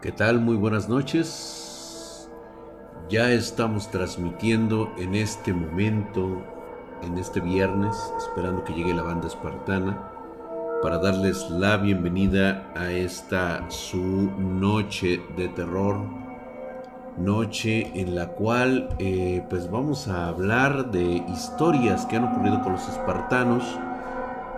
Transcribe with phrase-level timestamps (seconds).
[0.00, 0.38] ¿Qué tal?
[0.38, 2.30] Muy buenas noches.
[3.08, 6.40] Ya estamos transmitiendo en este momento,
[7.02, 10.08] en este viernes, esperando que llegue la banda espartana,
[10.84, 15.98] para darles la bienvenida a esta su noche de terror.
[17.16, 22.74] Noche en la cual eh, pues vamos a hablar de historias que han ocurrido con
[22.74, 23.64] los espartanos.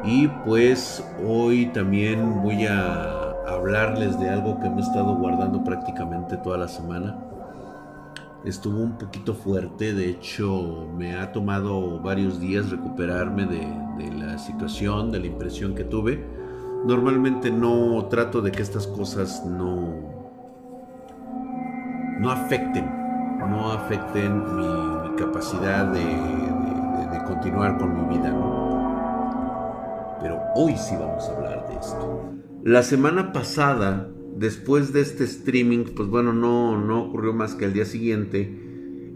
[0.04, 3.19] Y pues hoy también voy a
[3.50, 7.16] hablarles de algo que me he estado guardando prácticamente toda la semana.
[8.44, 15.10] Estuvo un poquito fuerte, de hecho me ha tomado varios días recuperarme de, la situación,
[15.10, 16.24] de la impresión que tuve.
[16.86, 19.92] Normalmente no trato de que estas cosas no,
[22.18, 22.86] no afecten,
[23.40, 26.00] no afecten mi, capacidad de,
[27.26, 28.34] continuar con mi vida.
[30.20, 32.49] Pero hoy sí vamos a hablar de esto.
[32.62, 37.72] La semana pasada, después de este streaming, pues bueno, no, no ocurrió más que al
[37.72, 38.54] día siguiente,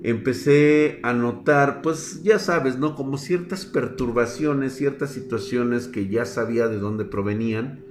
[0.03, 2.95] empecé a notar, pues ya sabes, ¿no?
[2.95, 7.85] Como ciertas perturbaciones, ciertas situaciones que ya sabía de dónde provenían.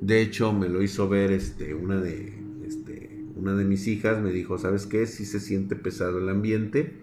[0.00, 2.32] De hecho, me lo hizo ver este, una, de,
[2.66, 5.06] este, una de mis hijas, me dijo, ¿sabes qué?
[5.06, 6.94] Si se siente pesado el ambiente,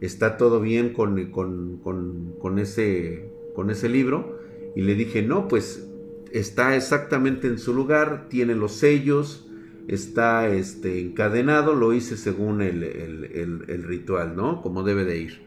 [0.00, 4.38] está todo bien con, con, con, con ese, con ese libro.
[4.74, 5.86] Y le dije, no, pues
[6.32, 9.46] está exactamente en su lugar, tiene los sellos,
[9.88, 14.62] está este, encadenado, lo hice según el, ritual, ¿no?
[14.62, 15.42] Como debe de ir.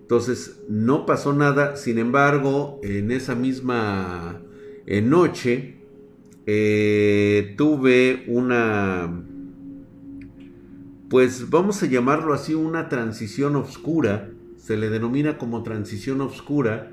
[0.00, 4.40] Entonces, no pasó nada, sin embargo, en esa misma
[4.86, 5.76] eh, noche,
[6.46, 9.22] eh, tuve una,
[11.08, 16.92] pues vamos a llamarlo así, una transición oscura, se le denomina como transición oscura,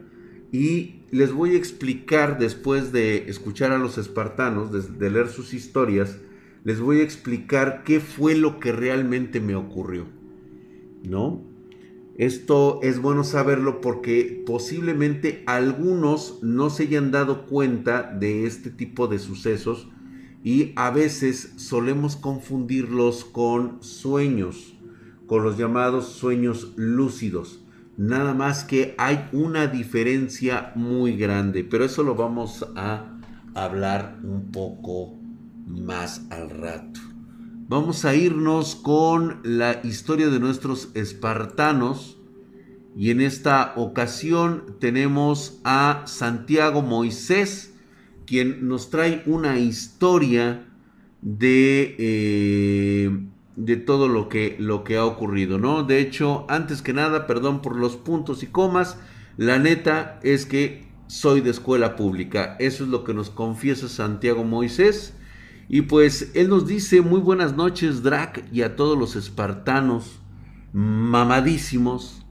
[0.51, 6.17] y les voy a explicar después de escuchar a los espartanos, de, leer sus historias,
[6.63, 10.05] les voy a explicar qué fue lo que realmente me ocurrió.
[11.03, 11.43] ¿No?
[12.17, 19.07] Esto es bueno saberlo porque posiblemente algunos no se hayan dado cuenta de este tipo
[19.07, 19.87] de sucesos
[20.43, 24.75] y a veces solemos confundirlos con sueños,
[25.27, 27.63] con los llamados sueños lúcidos.
[27.97, 33.17] Nada más que hay una diferencia muy grande, pero eso lo vamos a
[33.55, 35.15] hablar un poco
[35.65, 36.99] más al rato.
[37.67, 42.19] Vamos a irnos con la historia de nuestros espartanos
[42.95, 47.73] y en esta ocasión tenemos a Santiago Moisés,
[48.27, 50.67] quien nos trae una historia
[51.23, 51.95] de...
[51.97, 53.26] Eh,
[53.57, 55.83] de todo lo que, lo que ha ocurrido, ¿no?
[55.83, 58.97] De hecho, antes que nada, perdón por los puntos y comas,
[59.35, 64.43] la neta es que soy de escuela pública, eso es lo que nos confiesa Santiago
[64.43, 65.15] Moisés,
[65.67, 70.19] y pues él nos dice, muy buenas noches, Drac, y a todos los espartanos,
[70.71, 72.25] mamadísimos,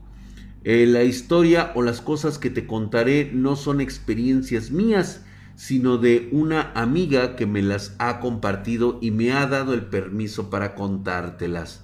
[0.63, 5.25] eh, la historia o las cosas que te contaré no son experiencias mías,
[5.57, 10.51] sino de una amiga que me las ha compartido y me ha dado el permiso
[10.51, 11.83] para contártelas.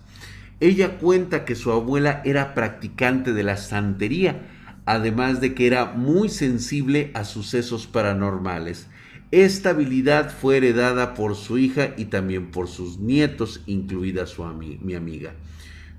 [0.59, 4.47] Ella cuenta que su abuela era practicante de la santería,
[4.85, 8.87] además de que era muy sensible a sucesos paranormales.
[9.31, 14.93] Esta habilidad fue heredada por su hija y también por sus nietos, incluida su mi
[14.93, 15.33] amiga.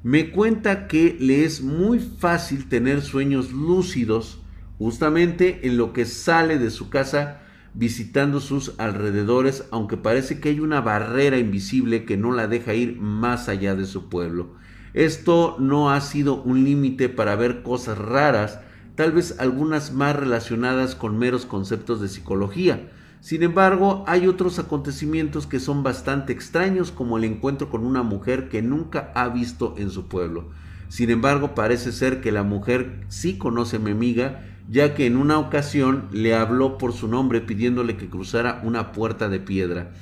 [0.05, 4.39] Me cuenta que le es muy fácil tener sueños lúcidos
[4.79, 7.41] justamente en lo que sale de su casa
[7.75, 13.01] visitando sus alrededores, aunque parece que hay una barrera invisible que no la deja ir
[13.01, 14.55] más allá de su pueblo.
[14.95, 18.61] Esto no ha sido un límite para ver cosas raras,
[18.95, 22.91] tal vez algunas más relacionadas con meros conceptos de psicología.
[23.21, 28.49] Sin embargo, hay otros acontecimientos que son bastante extraños, como el encuentro con una mujer
[28.49, 30.51] que nunca ha visto en su pueblo.
[30.89, 35.17] Sin embargo, parece ser que la mujer sí conoce a mi amiga ya que en
[35.17, 39.93] una ocasión le habló por su nombre pidiéndole que cruzara una puerta de piedra.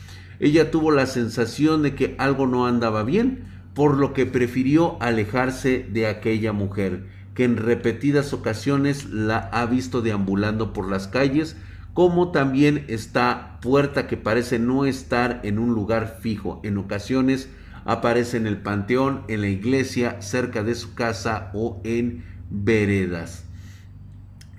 [0.41, 3.45] Ella tuvo la sensación de que algo no andaba bien,
[3.75, 10.03] por lo que prefirió alejarse de aquella mujer, que en repetidas ocasiones la ha visto
[10.03, 11.57] deambulando por las calles,
[11.95, 16.61] como también esta puerta que parece no estar en un lugar fijo.
[16.65, 17.49] En ocasiones
[17.85, 23.45] aparece en el panteón, en la iglesia, cerca de su casa o en veredas.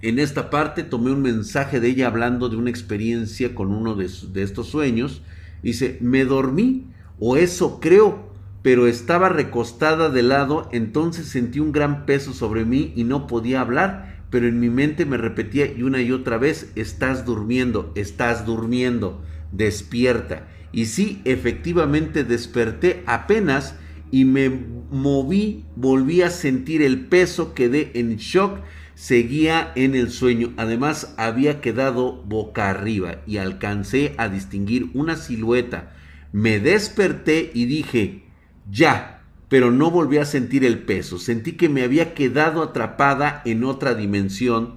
[0.03, 4.05] En esta parte tomé un mensaje de ella hablando de una experiencia con uno de,
[4.44, 5.21] estos sueños.
[5.63, 6.88] Dice, me dormí,
[7.19, 8.27] o eso creo,
[8.61, 13.61] pero estaba recostada de lado, entonces sentí un gran peso sobre mí y no podía
[13.61, 18.45] hablar, pero en mi mente me repetía y una y otra vez, estás durmiendo, estás
[18.45, 19.21] durmiendo,
[19.53, 20.50] despierta.
[20.73, 23.77] Y sí, efectivamente desperté apenas
[24.11, 24.51] y me
[24.91, 28.59] moví, volví a sentir el peso, quedé en shock,
[28.95, 30.54] seguía en el sueño.
[30.57, 35.94] Además, había quedado boca arriba y alcancé a distinguir una silueta.
[36.31, 38.24] Me desperté y dije,
[38.69, 41.19] ya, pero no volví a sentir el peso.
[41.19, 44.75] Sentí que me había quedado atrapada en otra dimensión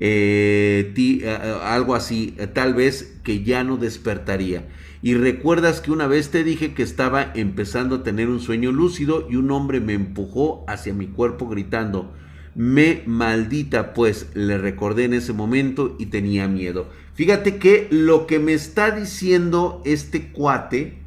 [0.00, 4.68] eh, eh, eh, algo así, tal vez que ya no despertaría.
[5.02, 9.26] Y recuerdas que una vez te dije que estaba empezando a tener un sueño lúcido
[9.28, 12.14] y un hombre me empujó hacia mi cuerpo gritando,
[12.58, 16.90] me maldita, pues le recordé en ese momento y tenía miedo.
[17.14, 20.98] Fíjate que lo que me está diciendo este cuate,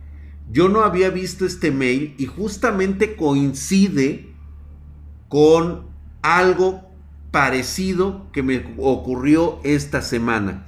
[0.50, 4.30] yo no había visto este mail y justamente coincide
[5.28, 5.88] con
[6.22, 6.90] algo
[7.32, 10.66] parecido que me ocurrió esta semana.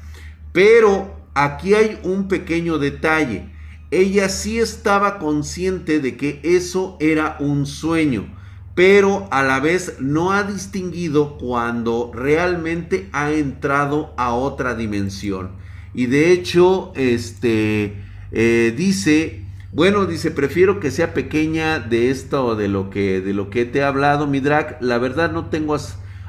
[0.52, 3.50] Pero aquí hay un pequeño detalle.
[3.90, 8.28] Ella sí estaba consciente de que eso era un sueño,
[8.76, 15.52] pero a la vez no ha distinguido cuando realmente ha entrado a otra dimensión.
[15.94, 17.98] Y de hecho, este
[18.32, 23.50] eh, dice, bueno, dice, prefiero que sea pequeña de esto de lo que de lo
[23.52, 24.78] que te he hablado, mi drag.
[24.82, 25.78] La verdad no tengo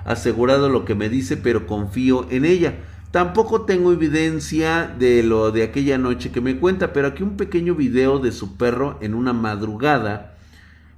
[0.04, 2.74] asegurado lo que me dice, pero confío en ella.
[3.10, 7.74] Tampoco tengo evidencia de lo de aquella noche que me cuenta, pero aquí un pequeño
[7.74, 10.33] video de su perro en una madrugada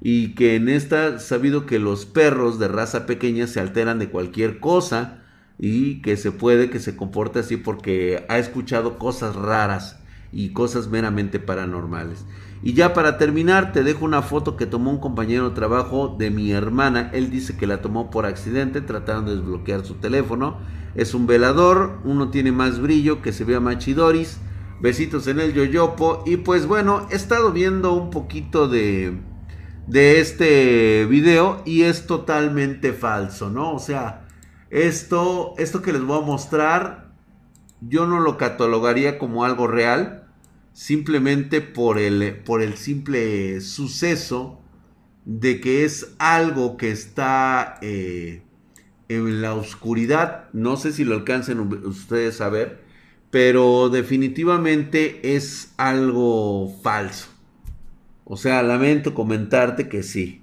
[0.08, 4.60] y que en esta sabido que los perros de raza pequeña se alteran de cualquier
[4.60, 5.24] cosa
[5.58, 9.98] y que se puede que se comporte así porque ha escuchado cosas raras
[10.30, 12.24] y cosas meramente paranormales.
[12.62, 16.30] Y ya para terminar, te dejo una foto que tomó un compañero de trabajo de
[16.30, 17.10] mi hermana.
[17.12, 20.58] Él dice que la tomó por accidente tratando de desbloquear su teléfono.
[20.94, 24.38] Es un velador, uno tiene más brillo que se vea machidoris.
[24.80, 26.22] Besitos en el yoyopo.
[26.26, 29.18] Y pues bueno, he estado viendo un poquito de,
[29.86, 33.72] de este video y es totalmente falso, ¿no?
[33.72, 34.26] O sea,
[34.70, 37.12] esto, esto que les voy a mostrar,
[37.80, 40.24] yo no lo catalogaría como algo real
[40.72, 44.60] simplemente por el, por el simple suceso
[45.24, 48.42] de que es algo que está eh,
[49.08, 50.48] en la oscuridad.
[50.52, 52.84] No sé si lo alcancen ustedes a ver,
[53.30, 57.35] pero definitivamente es algo falso.
[58.28, 60.42] O sea, lamento comentarte que sí.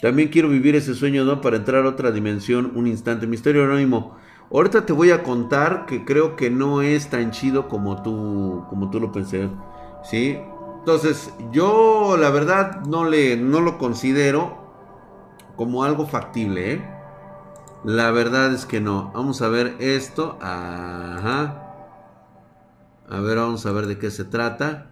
[0.00, 1.40] También quiero vivir ese sueño, ¿no?
[1.40, 3.26] Para entrar a otra dimensión, un instante.
[3.26, 4.16] Misterio anónimo.
[4.52, 8.88] Ahorita te voy a contar que creo que no es tan chido como tú, como
[8.90, 9.50] tú lo pensé.
[10.04, 10.38] ¿Sí?
[10.78, 14.58] Entonces, yo la verdad no, le, no lo considero
[15.56, 16.84] como algo factible, ¿eh?
[17.84, 19.10] La verdad es que no.
[19.12, 20.38] Vamos a ver esto.
[20.40, 21.74] Ajá.
[23.10, 24.86] A ver, vamos a ver de qué se trata.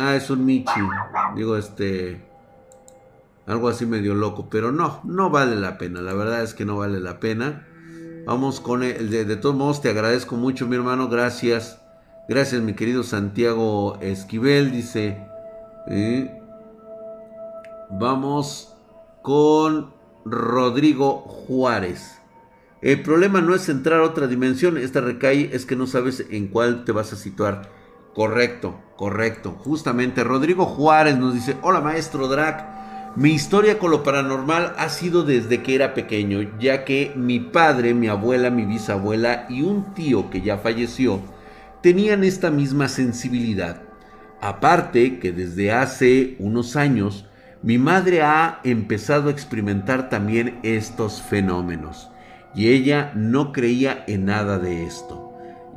[0.00, 0.80] Ah, es un Michi.
[1.36, 2.22] Digo, este.
[3.46, 4.48] Algo así medio loco.
[4.50, 6.00] Pero no, no vale la pena.
[6.00, 7.66] La verdad es que no vale la pena.
[8.24, 9.10] Vamos con el.
[9.10, 11.08] De, todos modos, te agradezco mucho, mi hermano.
[11.08, 11.80] Gracias.
[12.28, 14.72] Gracias, mi querido Santiago Esquivel.
[14.72, 15.22] Dice.
[17.90, 18.74] vamos
[19.22, 19.92] con
[20.24, 22.18] Rodrigo Juárez.
[22.80, 24.78] El problema no es entrar a otra dimensión.
[24.78, 27.68] Esta recae es que no sabes en cuál te vas a situar.
[28.14, 29.56] Correcto, correcto.
[29.64, 35.22] Justamente Rodrigo Juárez nos dice, hola maestro Drac, mi historia con lo paranormal ha sido
[35.22, 40.28] desde que era pequeño, ya que mi padre, mi abuela, mi bisabuela y un tío
[40.28, 41.18] que ya falleció
[41.80, 43.80] tenían esta misma sensibilidad.
[44.42, 47.24] Aparte que desde hace unos años
[47.62, 52.10] mi madre ha empezado a experimentar también estos fenómenos
[52.54, 55.29] y ella no creía en nada de esto.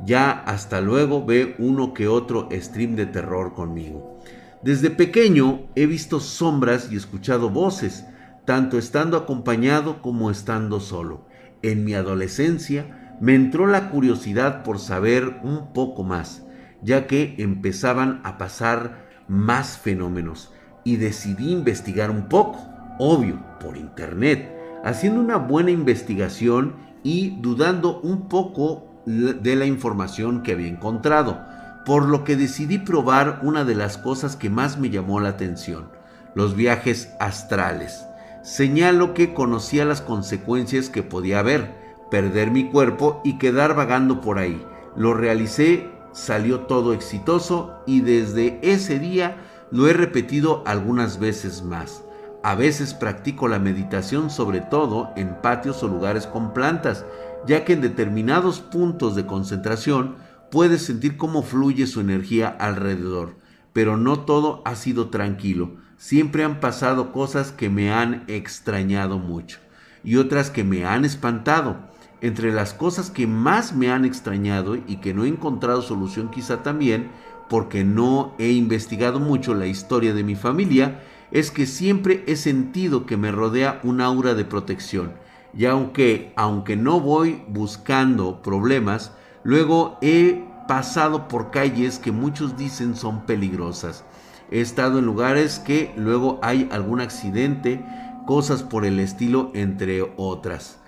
[0.04, 4.20] Ya hasta luego ve uno que otro stream de terror conmigo.
[4.62, 8.04] Desde pequeño he visto sombras y escuchado voces,
[8.44, 11.26] tanto estando acompañado como estando solo.
[11.62, 16.44] En mi adolescencia me entró la curiosidad por saber un poco más,
[16.82, 20.52] ya que empezaban a pasar más fenómenos
[20.84, 22.58] y decidí investigar un poco,
[22.98, 30.52] obvio, por internet, haciendo una buena investigación y dudando un poco de la información que
[30.52, 31.40] había encontrado,
[31.84, 35.88] por lo que decidí probar una de las cosas que más me llamó la atención,
[36.34, 38.06] los viajes astrales.
[38.42, 41.74] Señalo que conocía las consecuencias que podía haber,
[42.10, 44.64] perder mi cuerpo y quedar vagando por ahí.
[44.96, 49.36] Lo realicé, salió todo exitoso y desde ese día
[49.70, 52.04] lo he repetido algunas veces más.
[52.42, 57.04] A veces practico la meditación sobre todo en patios o lugares con plantas,
[57.46, 60.16] ya que en determinados puntos de concentración
[60.50, 63.36] puedes sentir cómo fluye su energía alrededor.
[63.72, 65.76] Pero no todo ha sido tranquilo.
[65.96, 69.58] Siempre han pasado cosas que me han extrañado mucho
[70.04, 71.76] y otras que me han espantado.
[72.20, 76.62] Entre las cosas que más me han extrañado y que no he encontrado solución quizá
[76.62, 77.10] también
[77.48, 83.06] porque no he investigado mucho la historia de mi familia, es que siempre he sentido
[83.06, 85.12] que me rodea un aura de protección.
[85.56, 89.12] Y aunque, aunque no voy buscando problemas,
[89.44, 94.04] luego he pasado por calles que muchos dicen son peligrosas.
[94.50, 97.84] He estado en lugares que luego hay algún accidente,
[98.26, 100.80] cosas por el estilo, entre otras.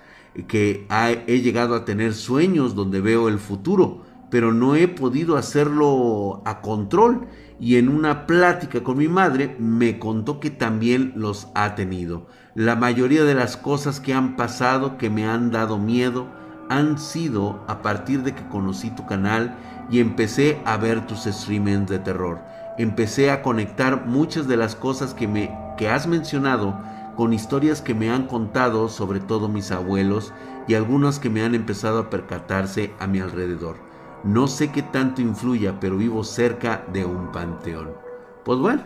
[0.47, 0.85] Que
[1.27, 6.61] he llegado a tener sueños donde veo el futuro, pero no he podido hacerlo a
[6.61, 7.27] control
[7.59, 12.27] y en una plática con mi madre me contó que también los ha tenido.
[12.57, 16.25] La mayoría de las cosas que han pasado que me han dado miedo
[16.69, 19.55] han sido a partir de que conocí tu canal
[19.91, 22.39] y empecé a ver tus streamings de terror.
[22.79, 26.75] Empecé a conectar muchas de las cosas que me que has mencionado
[27.15, 30.33] con historias que me han contado, sobre todo mis abuelos
[30.67, 33.75] y algunas que me han empezado a percatarse a mi alrededor.
[34.23, 37.91] No sé qué tanto influya, pero vivo cerca de un panteón.
[38.43, 38.81] Pues bueno,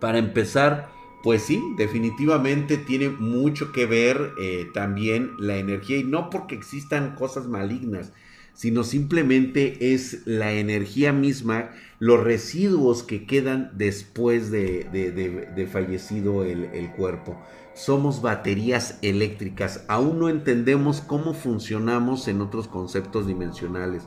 [0.00, 0.95] para empezar,
[1.26, 7.16] pues sí, definitivamente tiene mucho que ver eh, también la energía y no porque existan
[7.16, 8.12] cosas malignas,
[8.54, 16.92] sino simplemente es la energía misma, los residuos que quedan después de, fallecido el, el
[16.92, 17.36] cuerpo
[17.74, 19.84] somos baterías eléctricas.
[19.88, 24.04] Aún no entendemos cómo funcionamos en otros conceptos dimensionales.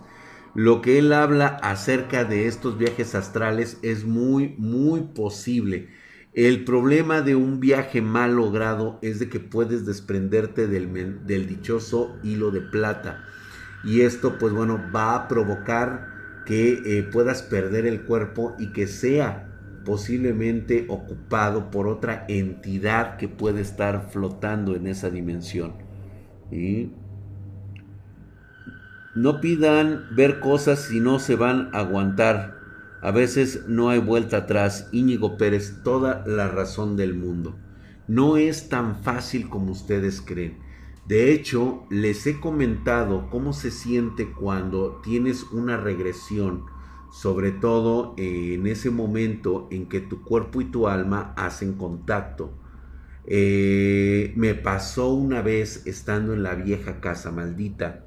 [0.55, 5.89] Lo que él habla acerca de estos viajes astrales es muy, muy posible.
[6.33, 12.17] El problema de un viaje mal logrado es de que puedes desprenderte del, del dichoso
[12.23, 13.25] hilo de plata.
[13.83, 18.87] Y esto, pues bueno, va a provocar que eh, puedas perder el cuerpo y que
[18.87, 19.49] sea
[19.85, 25.73] posiblemente ocupado por otra entidad que puede estar flotando en esa dimensión.
[29.15, 32.58] No pidan ver cosas si no se van a aguantar.
[33.01, 34.89] A veces no hay vuelta atrás.
[34.91, 37.55] Íñigo Pérez, toda la razón del mundo.
[38.07, 40.57] No es tan fácil como ustedes creen.
[41.07, 46.65] De hecho, les he comentado cómo se siente cuando tienes una regresión
[47.11, 52.53] sobre todo en ese momento en que tu cuerpo y tu alma hacen contacto.
[53.25, 58.05] Eh, me pasó una vez estando en la vieja casa maldita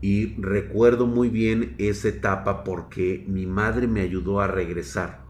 [0.00, 5.24] y recuerdo muy bien esa etapa porque mi madre me ayudó a regresar.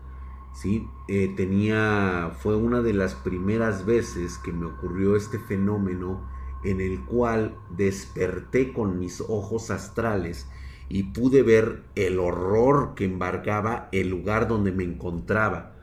[0.54, 0.86] ¿sí?
[1.08, 6.28] Eh, tenía, fue una de las primeras veces que me ocurrió este fenómeno
[6.64, 10.48] en el cual desperté con mis ojos astrales
[10.88, 15.74] y pude ver el horror que embargaba el lugar donde me encontraba.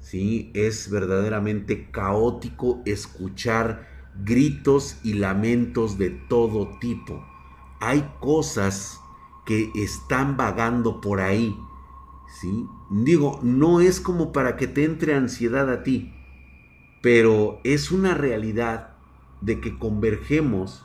[0.00, 0.50] ¿sí?
[0.54, 3.88] Es verdaderamente caótico escuchar
[4.24, 7.24] gritos y lamentos de todo tipo.
[7.80, 9.00] Hay cosas
[9.44, 11.58] que están vagando por ahí.
[12.40, 12.66] ¿sí?
[12.90, 16.12] Digo, no es como para que te entre ansiedad a ti,
[17.02, 18.96] pero es una realidad
[19.40, 20.84] de que convergemos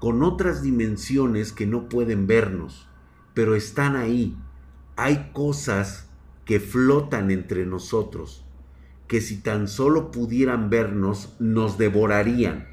[0.00, 2.88] con otras dimensiones que no pueden vernos
[3.34, 4.36] pero están ahí.
[4.96, 6.08] Hay cosas
[6.44, 8.44] que flotan entre nosotros,
[9.08, 12.66] que si tan solo pudieran vernos, nos devorarían,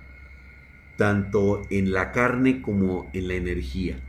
[0.99, 4.03] tanto en la carne como en la energía.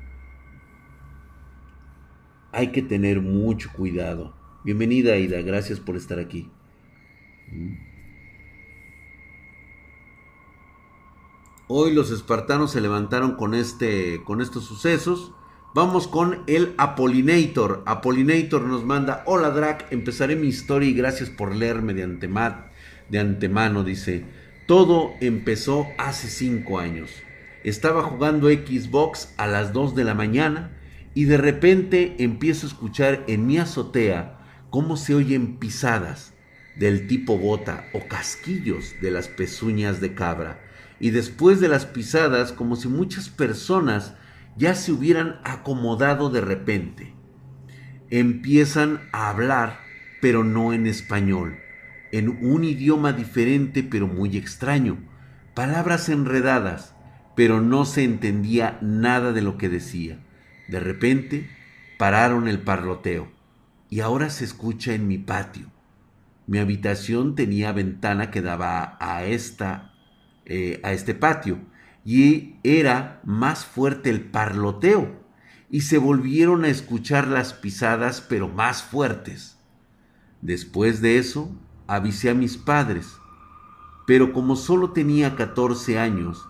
[2.51, 4.35] Hay que tener mucho cuidado.
[4.65, 6.51] Bienvenida Aida, gracias por estar aquí.
[11.69, 15.33] Hoy los espartanos se levantaron con, este, con estos sucesos
[15.73, 17.85] Vamos con el Apolinator.
[17.87, 22.09] Apolinator nos manda, hola Drac, empezaré mi historia y gracias por leerme de,
[23.09, 24.40] de antemano, dice.
[24.71, 27.11] Todo empezó hace 5 años.
[27.65, 30.71] Estaba jugando Xbox a las 2 de la mañana
[31.13, 34.39] y de repente empiezo a escuchar en mi azotea
[34.71, 36.35] cómo se oyen pisadas
[36.77, 40.61] del tipo bota o casquillos de las pezuñas de cabra.
[41.01, 44.15] Y después de las pisadas, como si muchas personas
[44.57, 47.13] ya se hubieran acomodado de repente.
[48.09, 49.81] Empiezan a hablar,
[50.21, 51.59] pero no en español,
[52.13, 54.99] en un idioma diferente pero muy extraño,
[55.55, 56.95] palabras enredadas,
[57.37, 60.19] pero no se entendía nada de lo que decía.
[60.69, 61.49] De repente
[61.99, 63.31] pararon el parloteo
[63.89, 65.71] y ahora se escucha en mi patio.
[66.47, 69.95] Mi habitación tenía ventana que daba a, esta,
[70.47, 71.59] eh, a este patio
[72.05, 75.21] y era más fuerte el parloteo
[75.71, 79.59] y se volvieron a escuchar las pisadas pero más fuertes.
[80.43, 81.57] Después de eso
[81.91, 83.19] avisé a mis padres,
[84.07, 86.49] pero como solo tenía 14 años,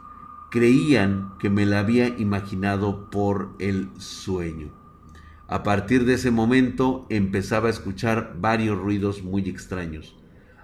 [0.51, 4.71] creían que me la había imaginado por el sueño.
[5.49, 10.15] A partir de ese momento empezaba a escuchar varios ruidos muy extraños.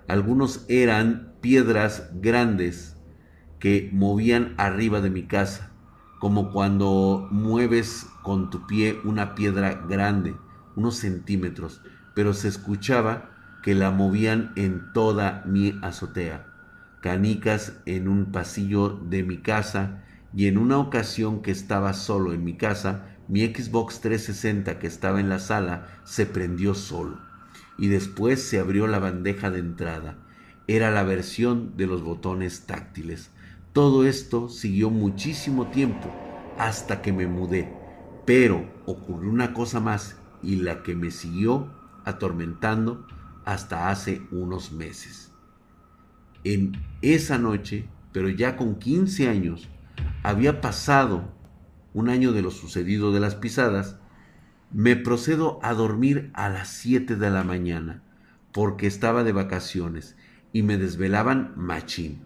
[0.08, 2.98] Algunos eran piedras grandes
[3.58, 5.72] que movían arriba de mi casa,
[6.18, 10.36] como cuando mueves con tu pie una piedra grande,
[10.76, 11.80] unos centímetros,
[12.14, 13.35] pero se escuchaba
[13.66, 16.46] que la movían en toda mi azotea,
[17.00, 22.44] canicas en un pasillo de mi casa y en una ocasión que estaba solo en
[22.44, 27.18] mi casa, mi Xbox 360 que estaba en la sala se prendió solo
[27.76, 30.16] y después se abrió la bandeja de entrada.
[30.68, 33.32] Era la versión de los botones táctiles.
[33.72, 36.14] Todo esto siguió muchísimo tiempo
[36.56, 37.74] hasta que me mudé.
[38.26, 43.04] Pero ocurrió una cosa más y la que me siguió atormentando
[43.46, 45.32] hasta hace unos meses.
[46.44, 49.70] En esa noche, pero ya con 15 años,
[50.22, 51.32] había pasado
[51.94, 53.96] un año de lo sucedido de las pisadas,
[54.70, 58.02] me procedo a dormir a las 7 de la mañana
[58.52, 60.16] porque estaba de vacaciones
[60.52, 62.22] y me desvelaban machín.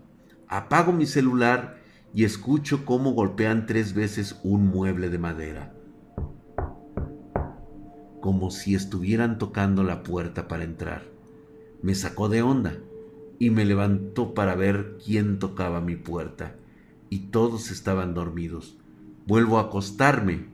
[0.48, 1.80] Apago mi celular
[2.14, 5.72] y escucho cómo golpean tres veces un mueble de madera,
[8.20, 11.04] como si estuvieran tocando la puerta para entrar.
[11.82, 12.78] Me sacó de onda
[13.38, 16.56] y me levantó para ver quién tocaba mi puerta,
[17.08, 18.76] y todos estaban dormidos.
[19.26, 20.46] Vuelvo a acostarme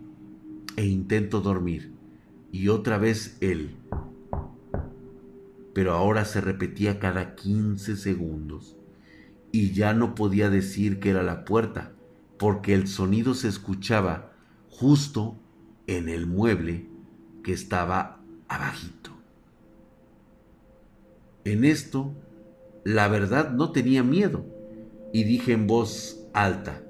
[0.77, 1.93] e intento dormir.
[2.53, 3.77] Y otra vez él.
[5.75, 8.77] Pero ahora se repetía cada 15 segundos.
[9.53, 11.93] Y ya no podía decir que era la puerta,
[12.39, 14.33] porque el sonido se escuchaba
[14.71, 15.37] justo
[15.87, 16.87] en el mueble
[17.47, 19.13] que estaba abajito.
[21.45, 22.13] En esto,
[22.83, 24.45] la verdad no tenía miedo,
[25.13, 26.83] y dije en voz alta,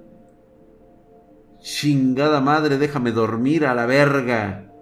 [1.61, 4.73] Chingada madre, déjame dormir a la verga.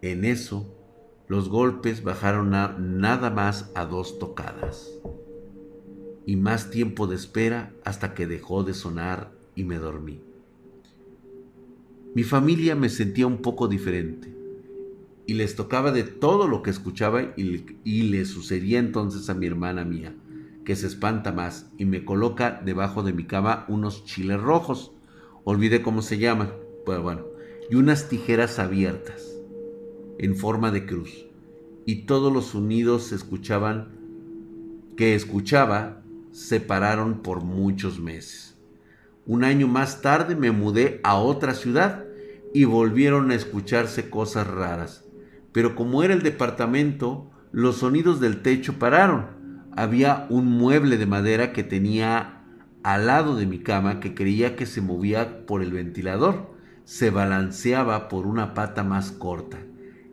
[0.00, 0.72] En eso,
[1.26, 4.92] los golpes bajaron a nada más a dos tocadas.
[6.24, 10.22] Y más tiempo de espera hasta que dejó de sonar y me dormí.
[12.14, 14.33] Mi familia me sentía un poco diferente
[15.26, 19.46] y les tocaba de todo lo que escuchaba y, y le sucedía entonces a mi
[19.46, 20.14] hermana mía,
[20.64, 24.92] que se espanta más y me coloca debajo de mi cama unos chiles rojos
[25.44, 26.52] olvidé cómo se llaman,
[26.84, 27.26] pero bueno,
[27.70, 29.36] y unas tijeras abiertas
[30.18, 31.26] en forma de cruz.
[31.86, 33.88] Y todos los sonidos se escuchaban,
[34.96, 38.56] que escuchaba, se pararon por muchos meses.
[39.26, 42.04] Un año más tarde me mudé a otra ciudad
[42.54, 45.03] y volvieron a escucharse cosas raras.
[45.54, 49.26] Pero como era el departamento, los sonidos del techo pararon.
[49.76, 52.42] Había un mueble de madera que tenía
[52.82, 56.50] al lado de mi cama que creía que se movía por el ventilador.
[56.84, 59.58] Se balanceaba por una pata más corta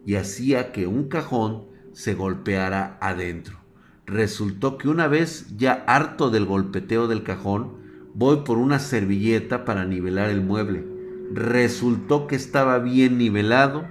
[0.06, 3.58] y hacía que un cajón se golpeara adentro.
[4.06, 7.78] Resultó que una vez ya harto del golpeteo del cajón,
[8.14, 10.86] voy por una servilleta para nivelar el mueble.
[11.34, 13.88] Resultó que estaba bien nivelado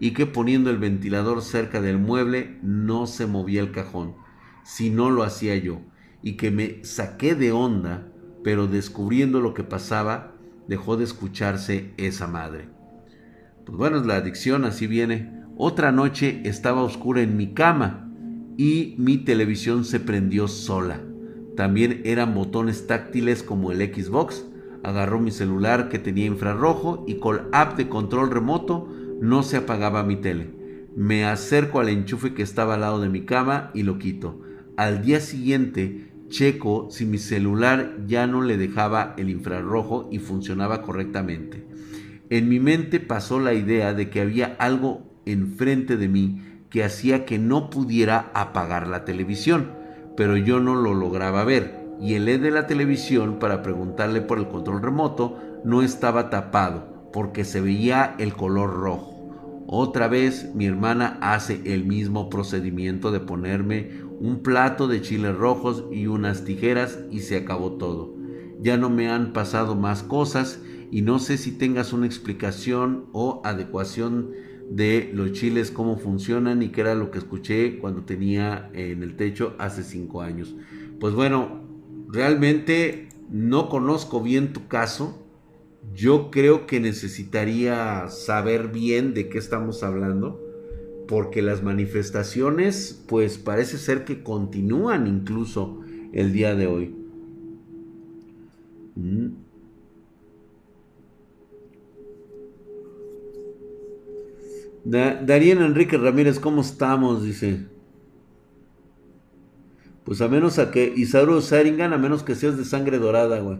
[0.00, 4.14] y que poniendo el ventilador cerca del mueble no se movía el cajón,
[4.64, 5.82] si no lo hacía yo,
[6.22, 8.10] y que me saqué de onda
[8.42, 10.32] pero descubriendo lo que pasaba,
[10.66, 12.68] dejó de escucharse esa madre.
[13.64, 15.32] Pues bueno, la adicción, así viene.
[15.56, 18.10] Otra noche estaba oscura en mi cama
[18.56, 21.02] y mi televisión se prendió sola.
[21.56, 24.46] También eran botones táctiles como el Xbox.
[24.82, 28.88] Agarró mi celular que tenía infrarrojo y con app de control remoto
[29.20, 30.50] no se apagaba mi tele.
[30.96, 34.40] Me acerco al enchufe que estaba al lado de mi cama y lo quito.
[34.76, 40.82] Al día siguiente checo si mi celular ya no le dejaba el infrarrojo y funcionaba
[40.82, 41.66] correctamente.
[42.30, 47.24] En mi mente pasó la idea de que había algo enfrente de mí que hacía
[47.24, 49.72] que no pudiera apagar la televisión,
[50.16, 54.38] pero yo no lo lograba ver y el LED de la televisión para preguntarle por
[54.38, 59.09] el control remoto no estaba tapado porque se veía el color rojo.
[59.72, 65.84] Otra vez mi hermana hace el mismo procedimiento de ponerme un plato de chiles rojos
[65.92, 68.12] y unas tijeras y se acabó todo.
[68.60, 73.42] Ya no me han pasado más cosas y no sé si tengas una explicación o
[73.44, 74.32] adecuación
[74.68, 79.14] de los chiles, cómo funcionan y qué era lo que escuché cuando tenía en el
[79.14, 80.52] techo hace cinco años.
[80.98, 81.60] Pues bueno,
[82.08, 85.29] realmente no conozco bien tu caso.
[85.94, 90.40] Yo creo que necesitaría saber bien de qué estamos hablando.
[91.08, 95.80] Porque las manifestaciones, pues parece ser que continúan incluso
[96.12, 96.94] el día de hoy.
[98.94, 99.28] Mm.
[104.84, 107.22] Darían Enrique Ramírez, ¿cómo estamos?
[107.22, 107.66] Dice.
[110.04, 113.58] Pues a menos a que Isauro Saringan, a menos que seas de sangre dorada, güey.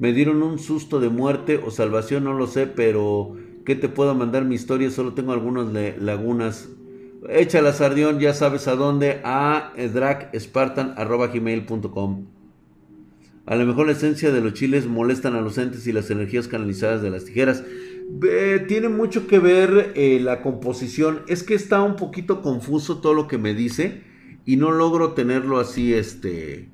[0.00, 3.36] Me dieron un susto de muerte o salvación, no lo sé, pero
[3.66, 4.90] ¿qué te puedo mandar mi historia?
[4.90, 5.66] Solo tengo algunas
[6.00, 6.70] lagunas.
[7.28, 12.26] Échala, Sardión, ya sabes a dónde, a dragspartan.gmail.com.
[13.44, 16.48] A lo mejor la esencia de los chiles molestan a los entes y las energías
[16.48, 17.62] canalizadas de las tijeras.
[18.68, 21.24] tiene mucho que ver eh, la composición.
[21.28, 24.00] Es que está un poquito confuso todo lo que me dice
[24.46, 26.70] y no logro tenerlo así, este,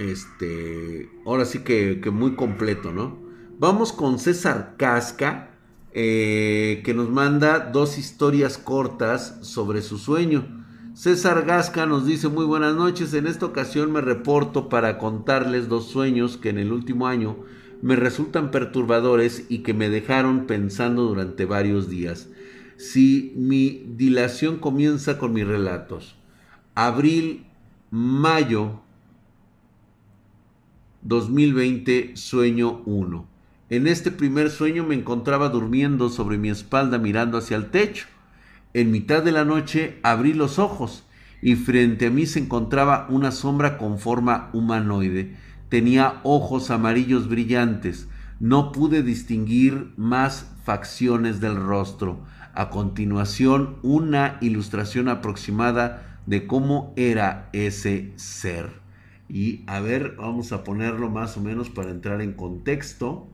[0.00, 3.18] este, ahora sí que, muy completo, ¿no?
[3.58, 5.50] Vamos con César Casca
[5.92, 10.64] eh, que nos manda dos historias cortas sobre su sueño.
[10.94, 15.88] César Gasca nos dice muy buenas noches, en esta ocasión me reporto para contarles dos
[15.88, 17.36] sueños que en el último año
[17.82, 22.28] me resultan perturbadores y que me dejaron pensando durante varios días.
[22.76, 26.16] Si mi dilación comienza con mis relatos.
[26.74, 27.44] Abril,
[27.90, 28.80] mayo
[31.02, 33.26] 2020, sueño 1.
[33.70, 38.06] En este primer sueño me encontraba durmiendo sobre mi espalda mirando hacia el techo.
[38.74, 41.06] En mitad de la noche abrí los ojos
[41.40, 45.36] y frente a mí se encontraba una sombra con forma humanoide.
[45.70, 48.08] Tenía ojos amarillos brillantes.
[48.38, 52.20] No pude distinguir más facciones del rostro.
[52.52, 58.79] A continuación, una ilustración aproximada de cómo era ese ser.
[59.32, 63.28] Y a ver, vamos a ponerlo más o menos para entrar en contexto.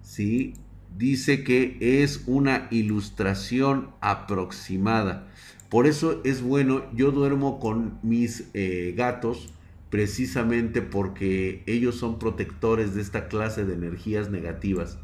[0.00, 0.54] ¿sí?
[0.96, 5.26] Dice que es una ilustración aproximada.
[5.70, 9.52] Por eso es bueno, yo duermo con mis eh, gatos
[9.90, 14.98] precisamente porque ellos son protectores de esta clase de energías negativas.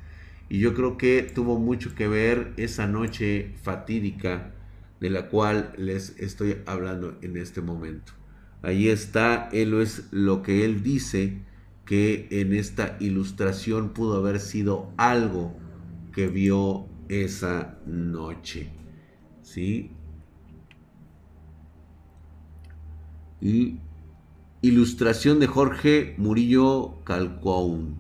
[0.49, 4.53] Y yo creo que tuvo mucho que ver esa noche fatídica
[5.01, 8.20] de la cual les estoy hablando en este momento.
[8.63, 11.43] Ahí está, él es lo que él dice
[11.87, 15.57] que en esta ilustración pudo haber sido algo
[16.13, 18.71] que vio esa noche.
[19.43, 19.91] ¿Sí?
[23.41, 23.79] Y
[24.63, 27.97] ilustración de Jorge Murillo Calcoun.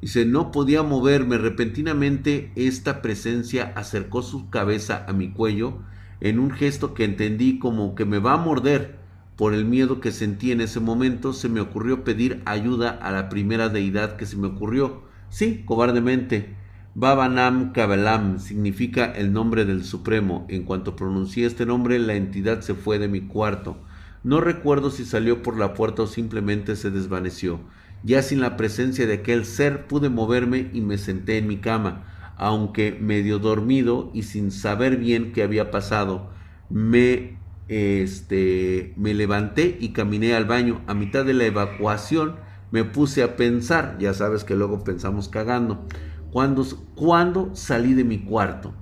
[0.00, 1.36] Dice, no podía moverme.
[1.38, 5.78] Repentinamente esta presencia acercó su cabeza a mi cuello
[6.20, 9.05] en un gesto que entendí como que me va a morder.
[9.36, 13.28] Por el miedo que sentí en ese momento, se me ocurrió pedir ayuda a la
[13.28, 15.02] primera deidad que se me ocurrió.
[15.28, 16.56] Sí, cobardemente.
[16.94, 20.46] Babanam Kabelam significa el nombre del Supremo.
[20.48, 23.76] En cuanto pronuncié este nombre, la entidad se fue de mi cuarto.
[24.24, 27.60] No recuerdo si salió por la puerta o simplemente se desvaneció.
[28.02, 32.32] Ya sin la presencia de aquel ser pude moverme y me senté en mi cama,
[32.38, 36.30] aunque medio dormido y sin saber bien qué había pasado.
[36.70, 37.36] Me
[37.68, 40.82] este, me levanté y caminé al baño.
[40.86, 42.36] A mitad de la evacuación
[42.70, 45.86] me puse a pensar, ya sabes que luego pensamos cagando,
[46.30, 48.74] cuando, cuando salí de mi cuarto,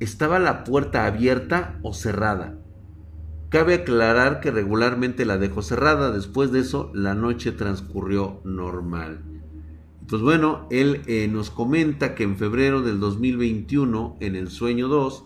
[0.00, 2.58] ¿estaba la puerta abierta o cerrada?
[3.48, 9.22] Cabe aclarar que regularmente la dejo cerrada, después de eso la noche transcurrió normal.
[10.08, 15.24] Pues bueno, él eh, nos comenta que en febrero del 2021, en el sueño 2,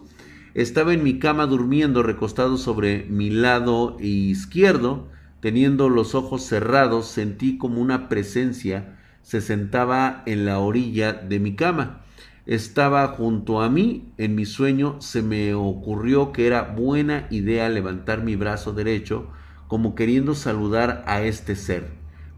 [0.56, 5.06] estaba en mi cama durmiendo recostado sobre mi lado izquierdo,
[5.40, 11.56] teniendo los ojos cerrados, sentí como una presencia se sentaba en la orilla de mi
[11.56, 12.04] cama.
[12.46, 18.24] Estaba junto a mí, en mi sueño se me ocurrió que era buena idea levantar
[18.24, 19.28] mi brazo derecho
[19.68, 21.88] como queriendo saludar a este ser.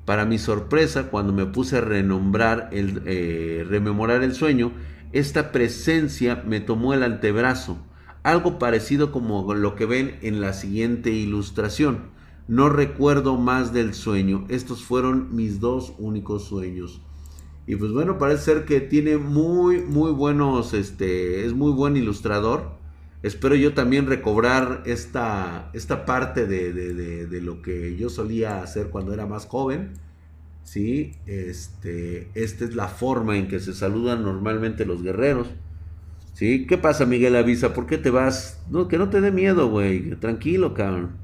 [0.04, 4.72] Para mi sorpresa, cuando me puse a renombrar el, eh, rememorar el sueño,
[5.12, 7.78] esta presencia me tomó el antebrazo
[8.30, 12.10] algo parecido como lo que ven en la siguiente ilustración.
[12.46, 14.46] No recuerdo más del sueño.
[14.48, 17.00] Estos fueron mis dos únicos sueños.
[17.66, 22.70] Y pues bueno, parece ser que tiene muy, muy buenos, este, es muy buen ilustrador.
[23.22, 29.12] Espero yo también recobrar esta, esta parte de, de, lo que yo solía hacer cuando
[29.12, 29.94] era más joven.
[30.64, 35.48] Sí, este, esta es la forma en que se saludan normalmente los guerreros.
[36.38, 36.66] ¿Sí?
[36.68, 37.74] ¿Qué pasa, Miguel Avisa?
[37.74, 38.62] ¿Por qué te vas?
[38.70, 40.14] No, que no te dé miedo, güey.
[40.20, 41.16] Tranquilo, cabrón.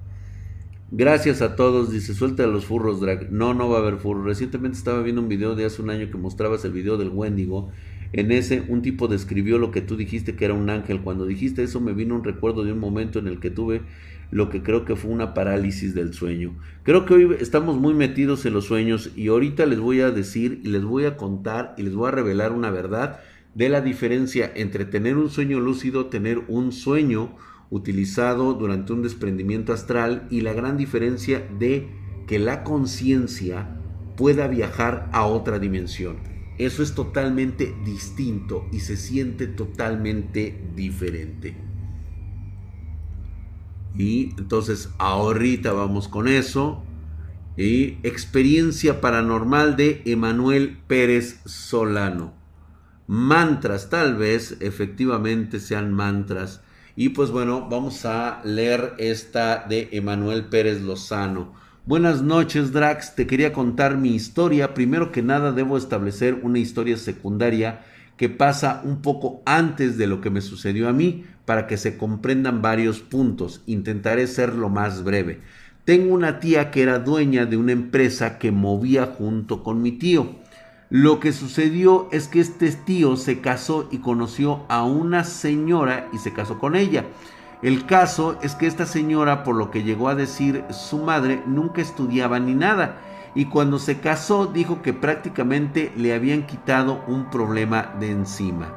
[0.90, 3.30] Gracias a todos, dice, suelta los furros, drag.
[3.30, 4.24] No, no va a haber furros.
[4.24, 7.70] Recientemente estaba viendo un video de hace un año que mostrabas el video del Wendigo.
[8.12, 11.00] En ese, un tipo describió lo que tú dijiste que era un ángel.
[11.00, 13.82] Cuando dijiste eso, me vino un recuerdo de un momento en el que tuve
[14.32, 16.56] lo que creo que fue una parálisis del sueño.
[16.82, 20.60] Creo que hoy estamos muy metidos en los sueños y ahorita les voy a decir
[20.64, 23.20] y les voy a contar y les voy a revelar una verdad
[23.54, 27.36] de la diferencia entre tener un sueño lúcido, tener un sueño
[27.70, 31.88] utilizado durante un desprendimiento astral y la gran diferencia de
[32.26, 33.80] que la conciencia
[34.16, 36.16] pueda viajar a otra dimensión.
[36.58, 41.56] Eso es totalmente distinto y se siente totalmente diferente.
[43.96, 46.82] Y entonces ahorita vamos con eso.
[47.56, 52.43] Y experiencia paranormal de Emanuel Pérez Solano
[53.06, 56.60] mantras, tal vez efectivamente sean mantras.
[56.96, 61.52] Y pues bueno, vamos a leer esta de Emanuel Pérez Lozano.
[61.86, 63.14] Buenas noches, Drax.
[63.14, 64.72] Te quería contar mi historia.
[64.74, 67.84] Primero que nada, debo establecer una historia secundaria
[68.16, 71.98] que pasa un poco antes de lo que me sucedió a mí para que se
[71.98, 73.62] comprendan varios puntos.
[73.66, 75.40] Intentaré ser lo más breve.
[75.84, 80.36] Tengo una tía que era dueña de una empresa que movía junto con mi tío.
[80.90, 86.18] Lo que sucedió es que este tío se casó y conoció a una señora y
[86.18, 87.06] se casó con ella.
[87.62, 91.80] El caso es que esta señora, por lo que llegó a decir su madre, nunca
[91.80, 92.98] estudiaba ni nada.
[93.34, 98.74] Y cuando se casó dijo que prácticamente le habían quitado un problema de encima.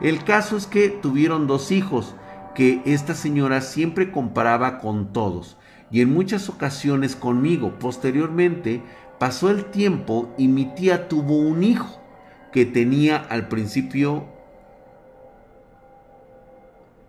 [0.00, 2.14] El caso es que tuvieron dos hijos
[2.54, 5.56] que esta señora siempre comparaba con todos
[5.90, 7.72] y en muchas ocasiones conmigo.
[7.78, 8.82] Posteriormente
[9.20, 12.00] Pasó el tiempo y mi tía tuvo un hijo
[12.52, 14.26] que tenía al principio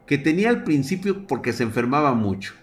[0.06, 2.54] que tenía al principio porque se enfermaba mucho.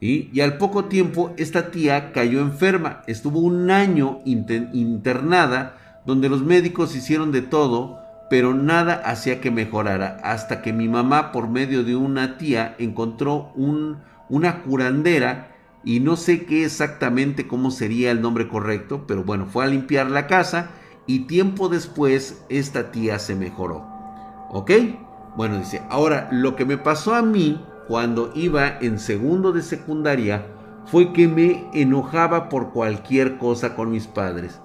[0.00, 6.96] Y al poco tiempo esta tía cayó enferma, estuvo un año internada donde los médicos
[6.96, 11.94] hicieron de todo, pero nada hacía que mejorara, hasta que mi mamá por medio de
[11.94, 13.98] una tía encontró un,
[14.30, 15.55] una curandera
[15.86, 20.10] y no sé qué exactamente cómo sería el nombre correcto, pero bueno, fue a limpiar
[20.10, 20.70] la casa
[21.06, 23.86] y tiempo después esta tía se mejoró.
[24.50, 24.72] ¿Ok?
[25.36, 30.46] Bueno, dice, ahora lo que me pasó a mí cuando iba en segundo de secundaria
[30.86, 34.60] fue que me enojaba por cualquier cosa con mis padres.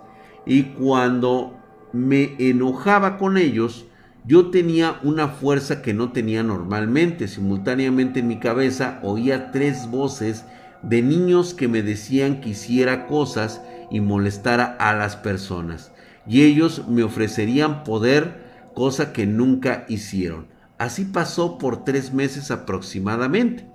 [0.47, 1.55] Y cuando
[1.93, 3.86] me enojaba con ellos,
[4.25, 7.27] yo tenía una fuerza que no tenía normalmente.
[7.27, 10.45] Simultáneamente en mi cabeza oía tres voces
[10.83, 15.91] de niños que me decían que hiciera cosas y molestara a las personas.
[16.27, 20.47] Y ellos me ofrecerían poder, cosa que nunca hicieron.
[20.77, 23.67] Así pasó por tres meses aproximadamente,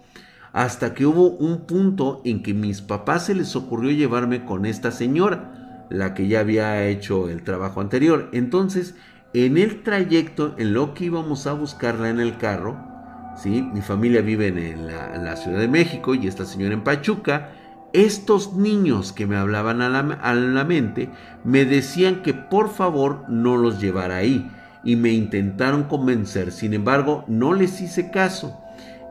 [0.52, 4.90] hasta que hubo un punto en que mis papás se les ocurrió llevarme con esta
[4.90, 8.28] señora, la que ya había hecho el trabajo anterior.
[8.32, 8.94] Entonces,
[9.34, 12.85] en el trayecto, en lo que íbamos a buscarla en el carro,
[13.44, 17.52] mi familia vive en la, Ciudad de México y esta señora en Pachuca.
[17.92, 21.10] Estos niños que me hablaban a la, a la mente
[21.44, 24.50] me decían que por favor no los llevara ahí
[24.84, 26.52] y me intentaron convencer.
[26.52, 28.58] Sin embargo, no les hice caso.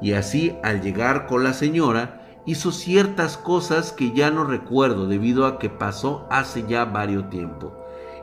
[0.02, 5.46] Y así, al llegar con la señora, hizo ciertas cosas que ya no recuerdo debido
[5.46, 7.74] a que pasó hace ya varios tiempo.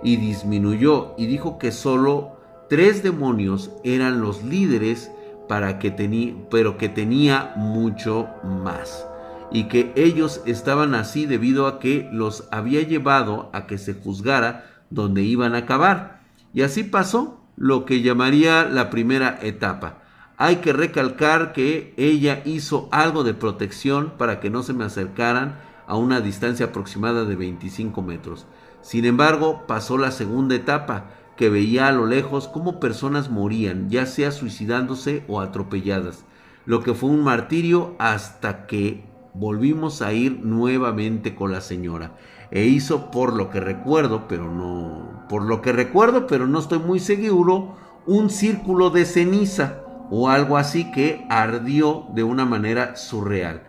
[0.03, 2.37] Y disminuyó y dijo que solo
[2.69, 5.12] tres demonios eran los líderes
[5.53, 9.07] para que tenía, pero que tenía mucho más.
[9.51, 14.65] Y que ellos estaban así debido a que los había llevado a que se juzgara
[14.89, 16.23] donde iban a acabar.
[16.55, 19.99] Y así pasó lo que llamaría la primera etapa.
[20.39, 25.59] Hay que recalcar que ella hizo algo de protección para que no se me acercaran
[25.87, 28.47] a una distancia aproximada de 25 metros.
[28.81, 31.11] Sin embargo, pasó la segunda etapa,
[31.43, 36.25] que veía a lo lejos cómo personas morían, ya sea suicidándose o atropelladas,
[36.67, 39.03] lo que fue un martirio hasta que
[39.35, 42.15] volvimos a ir nuevamente con la señora.
[42.53, 46.79] E hizo por lo que recuerdo, pero no, por lo que recuerdo, pero no estoy
[46.79, 47.75] muy seguro,
[48.07, 53.65] un círculo de ceniza o algo así que ardió de una manera surreal.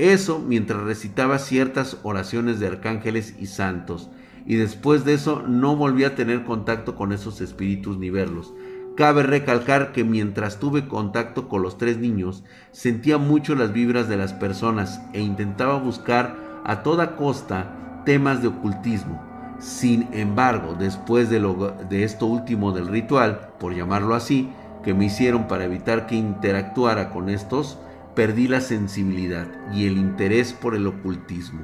[0.00, 4.10] Eso mientras recitaba ciertas oraciones de arcángeles y santos
[4.46, 8.52] y después de eso no volví a tener contacto con esos espíritus ni verlos.
[8.96, 14.18] Cabe recalcar que mientras tuve contacto con los tres niños, sentía mucho las vibras de
[14.18, 19.22] las personas e intentaba buscar a toda costa temas de ocultismo.
[19.58, 24.50] Sin embargo, después de, lo, de esto último del ritual, por llamarlo así,
[24.82, 27.78] que me hicieron para evitar que interactuara con estos,
[28.14, 31.60] perdí la sensibilidad y el interés por el ocultismo.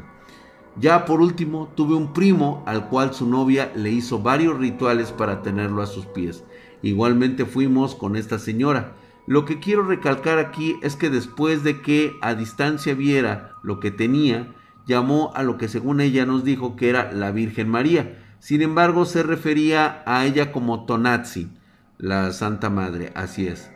[0.80, 5.42] Ya por último, tuve un primo al cual su novia le hizo varios rituales para
[5.42, 6.44] tenerlo a sus pies.
[6.82, 8.94] Igualmente fuimos con esta señora.
[9.26, 13.90] Lo que quiero recalcar aquí es que después de que a distancia viera lo que
[13.90, 14.54] tenía,
[14.86, 18.24] llamó a lo que según ella nos dijo que era la Virgen María.
[18.38, 21.48] Sin embargo, se refería a ella como Tonazzi,
[21.98, 23.70] la Santa Madre, así es.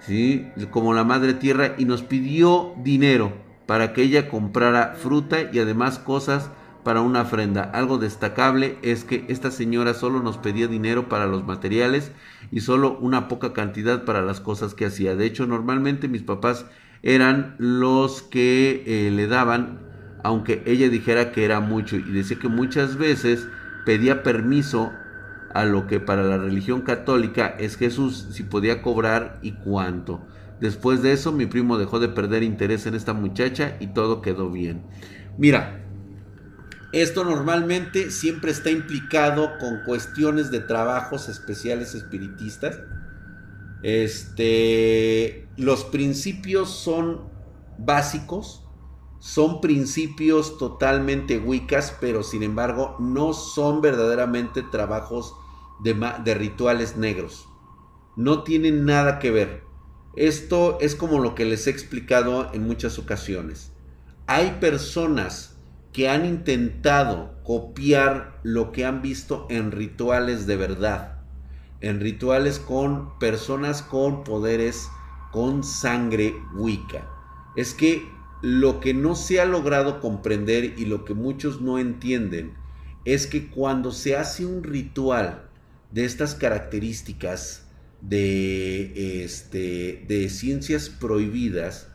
[0.00, 0.48] ¿Sí?
[0.70, 6.00] Como la Madre Tierra y nos pidió dinero para que ella comprara fruta y además
[6.00, 6.50] cosas
[6.82, 7.62] para una ofrenda.
[7.62, 12.10] Algo destacable es que esta señora solo nos pedía dinero para los materiales
[12.50, 15.14] y solo una poca cantidad para las cosas que hacía.
[15.14, 16.66] De hecho, normalmente mis papás
[17.04, 19.78] eran los que eh, le daban,
[20.24, 23.46] aunque ella dijera que era mucho y decía que muchas veces
[23.86, 24.90] pedía permiso
[25.54, 30.26] a lo que para la religión católica es Jesús, si podía cobrar y cuánto.
[30.60, 34.50] Después de eso, mi primo dejó de perder interés en esta muchacha y todo quedó
[34.50, 34.82] bien.
[35.38, 35.80] Mira,
[36.92, 42.78] esto normalmente siempre está implicado con cuestiones de trabajos especiales espiritistas.
[43.82, 47.22] Este, los principios son
[47.78, 48.66] básicos,
[49.20, 55.34] son principios totalmente wicas, pero sin embargo no son verdaderamente trabajos
[55.82, 55.94] de,
[56.24, 57.48] de rituales negros.
[58.16, 59.69] No tienen nada que ver.
[60.16, 63.70] Esto es como lo que les he explicado en muchas ocasiones.
[64.26, 65.56] Hay personas
[65.92, 71.18] que han intentado copiar lo que han visto en rituales de verdad,
[71.80, 74.88] en rituales con personas con poderes,
[75.30, 77.08] con sangre wicca.
[77.56, 78.08] Es que
[78.42, 82.54] lo que no se ha logrado comprender y lo que muchos no entienden
[83.04, 85.48] es que cuando se hace un ritual
[85.92, 87.69] de estas características,
[88.00, 91.88] de, este, de ciencias prohibidas,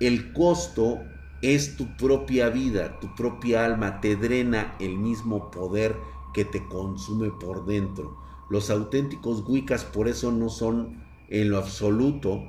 [0.00, 1.00] el costo
[1.42, 5.96] es tu propia vida, tu propia alma, te drena el mismo poder
[6.34, 8.16] que te consume por dentro.
[8.50, 12.44] Los auténticos Wiccas por eso no son en lo absoluto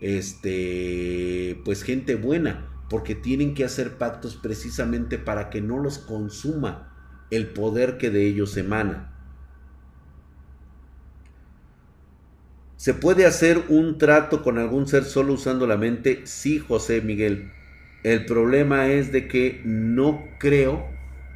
[0.00, 6.92] este pues gente buena, porque tienen que hacer pactos precisamente para que no los consuma
[7.30, 9.11] el poder que de ellos emana.
[12.82, 16.22] ¿Se puede hacer un trato con algún ser solo usando la mente?
[16.24, 17.52] Sí, José Miguel.
[18.02, 20.88] El problema es de que no creo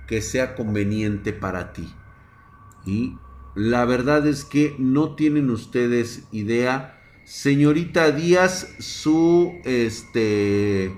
[0.08, 1.88] que sea conveniente para ti.
[2.84, 3.14] Y
[3.54, 7.00] la verdad es que no tienen ustedes idea.
[7.22, 10.92] Señorita Díaz, su este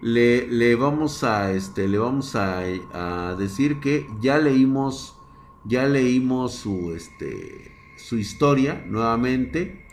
[0.00, 5.16] le, le vamos a este le vamos a, a decir que ya leímos
[5.64, 7.69] ya leímos su este
[8.02, 9.84] su historia nuevamente.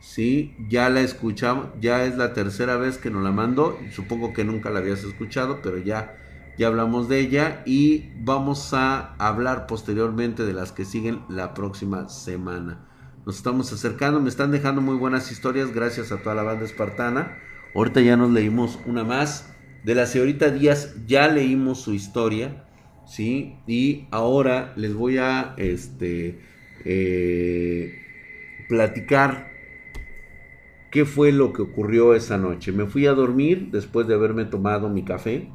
[0.00, 3.78] Sí, ya la escuchamos, ya es la tercera vez que nos la mandó.
[3.92, 6.18] Supongo que nunca la habías escuchado, pero ya,
[6.58, 12.08] ya hablamos de ella y vamos a hablar posteriormente de las que siguen la próxima
[12.08, 12.88] semana.
[13.24, 17.38] Nos estamos acercando, me están dejando muy buenas historias, gracias a toda la banda espartana.
[17.74, 19.48] Ahorita ya nos leímos una más.
[19.84, 22.64] De la señorita Díaz ya leímos su historia,
[23.06, 23.56] ¿sí?
[23.66, 26.40] Y ahora les voy a, este,
[26.84, 27.94] eh,
[28.68, 29.50] platicar
[30.90, 32.72] qué fue lo que ocurrió esa noche.
[32.72, 35.48] Me fui a dormir después de haberme tomado mi café.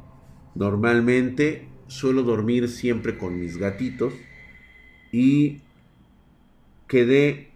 [0.54, 4.12] Normalmente suelo dormir siempre con mis gatitos
[5.12, 5.62] y
[6.86, 7.52] quedé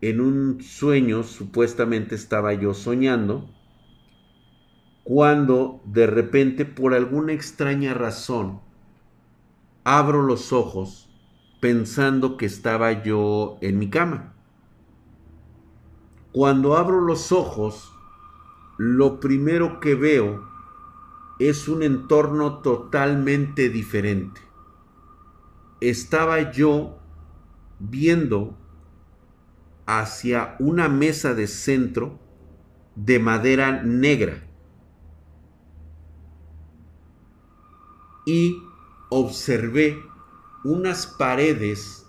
[0.00, 3.50] en un sueño, supuestamente estaba yo soñando,
[5.04, 8.60] cuando de repente por alguna extraña razón
[9.84, 11.09] abro los ojos
[11.60, 14.34] pensando que estaba yo en mi cama.
[16.32, 17.92] Cuando abro los ojos,
[18.78, 20.48] lo primero que veo
[21.38, 24.40] es un entorno totalmente diferente.
[25.80, 26.98] Estaba yo
[27.78, 28.56] viendo
[29.86, 32.18] hacia una mesa de centro
[32.94, 34.46] de madera negra
[38.26, 38.62] y
[39.08, 40.09] observé
[40.64, 42.06] unas paredes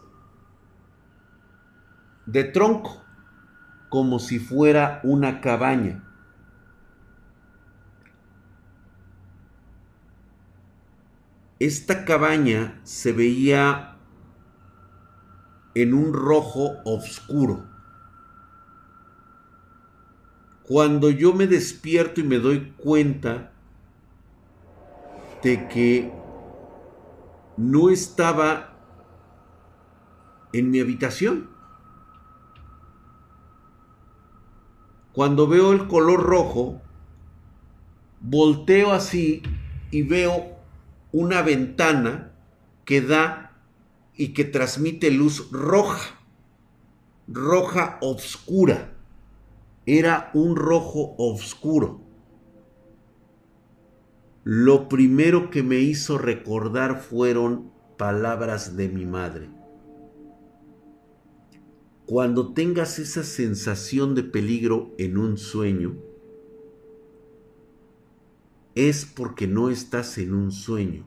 [2.25, 3.01] de tronco,
[3.89, 6.03] como si fuera una cabaña.
[11.59, 13.97] Esta cabaña se veía
[15.75, 17.69] en un rojo oscuro.
[20.63, 23.51] Cuando yo me despierto y me doy cuenta
[25.43, 26.20] de que
[27.61, 28.73] no estaba
[30.53, 31.51] en mi habitación.
[35.13, 36.81] cuando veo el color rojo,
[38.21, 39.43] volteo así
[39.89, 40.57] y veo
[41.11, 42.31] una ventana
[42.85, 43.59] que da
[44.15, 46.19] y que transmite luz roja,
[47.27, 48.93] roja oscura.
[49.85, 52.01] Era un rojo oscuro.
[54.43, 59.49] Lo primero que me hizo recordar fueron palabras de mi madre.
[62.07, 65.95] Cuando tengas esa sensación de peligro en un sueño,
[68.73, 71.05] es porque no estás en un sueño.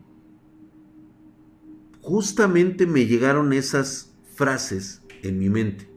[2.00, 5.93] Justamente me llegaron esas frases en mi mente.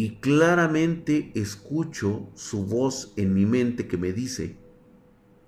[0.00, 4.56] Y claramente escucho su voz en mi mente que me dice,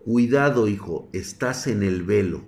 [0.05, 2.42] cuidado hijo, estás en el velo,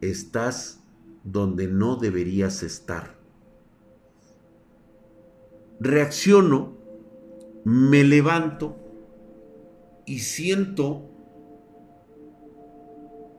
[0.00, 0.80] estás
[1.24, 3.18] donde no deberías estar.
[5.80, 6.78] Reacciono,
[7.64, 8.76] me levanto
[10.06, 11.10] y siento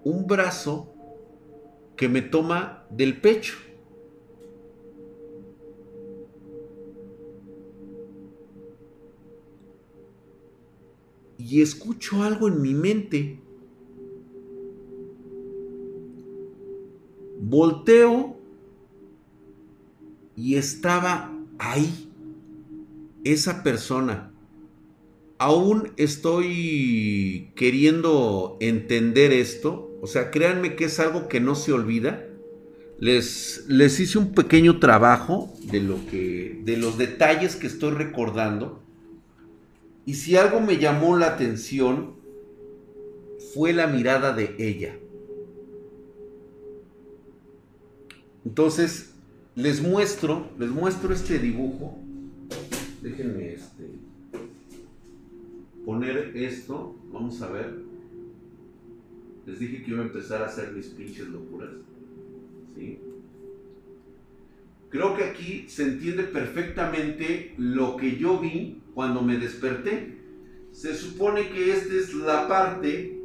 [0.03, 0.93] un brazo
[1.95, 3.55] que me toma del pecho.
[11.47, 13.39] Y escucho algo en mi mente
[17.47, 18.39] Volteo
[20.35, 22.09] y estaba ahí
[23.23, 24.31] esa persona.
[25.37, 29.95] Aún estoy queriendo entender esto.
[30.01, 32.25] O sea, créanme que es algo que no se olvida.
[32.99, 36.61] Les, les hice un pequeño trabajo de lo que.
[36.63, 38.81] de los detalles que estoy recordando.
[40.05, 42.13] Y si algo me llamó la atención,
[43.53, 44.97] fue la mirada de ella.
[48.45, 49.15] Entonces,
[49.55, 51.97] les muestro, les muestro este dibujo.
[53.01, 53.89] Déjenme este,
[55.85, 56.95] poner esto.
[57.11, 57.73] Vamos a ver.
[59.47, 61.71] Les dije que iba a empezar a hacer mis pinches locuras.
[62.75, 62.99] ¿Sí?
[64.89, 70.17] Creo que aquí se entiende perfectamente lo que yo vi cuando me desperté.
[70.71, 73.15] Se supone que esta es la parte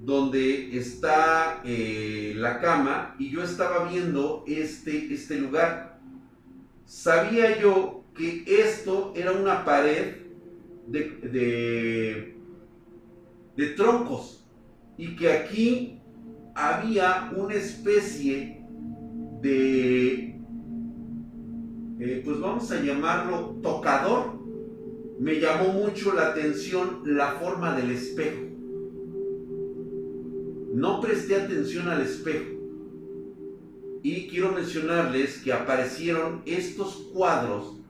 [0.00, 5.98] donde está eh, la cama y yo estaba viendo este, este lugar.
[6.84, 10.26] Sabía yo que esto era una pared
[10.86, 12.34] de,
[13.56, 14.46] de, troncos
[14.96, 16.00] y que aquí
[16.54, 18.64] había una especie
[19.42, 20.35] de,
[22.00, 24.36] eh, pues vamos a llamarlo tocador.
[25.18, 28.46] Me llamó mucho la atención la forma del espejo
[30.76, 32.54] no presté atención al espejo.
[34.02, 37.80] Y quiero mencionarles que aparecieron estos cuadros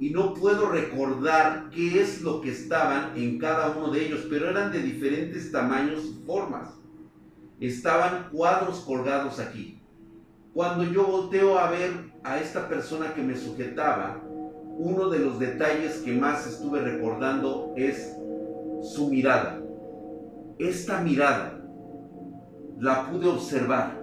[0.00, 4.48] y no puedo recordar qué es lo que estaban en cada uno de ellos, pero
[4.48, 6.70] eran de diferentes tamaños y formas.
[7.60, 9.78] Estaban cuadros colgados aquí.
[10.54, 14.22] Cuando yo volteo a ver a esta persona que me sujetaba,
[14.76, 18.16] uno de los detalles que más estuve recordando es
[18.82, 19.62] su mirada.
[20.58, 21.62] Esta mirada
[22.78, 24.00] la pude observar.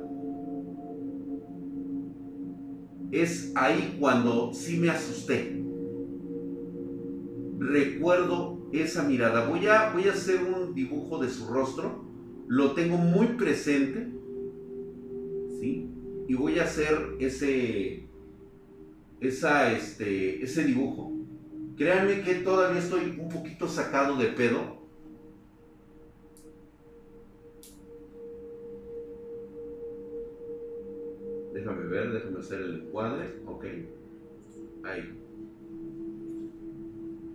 [3.12, 5.64] Es ahí cuando sí me asusté.
[7.60, 9.48] Recuerdo esa mirada.
[9.48, 12.06] Voy a, voy a hacer un dibujo de su rostro.
[12.48, 14.14] Lo tengo muy presente.
[15.60, 15.90] ¿Sí?
[16.28, 18.07] Y voy a hacer ese,
[19.22, 21.12] esa, este, ese dibujo.
[21.78, 24.78] Créanme que todavía estoy un poquito sacado de pedo
[31.58, 33.26] Déjame ver, déjame hacer el encuadre.
[33.48, 33.66] Ok.
[34.84, 35.20] Ahí.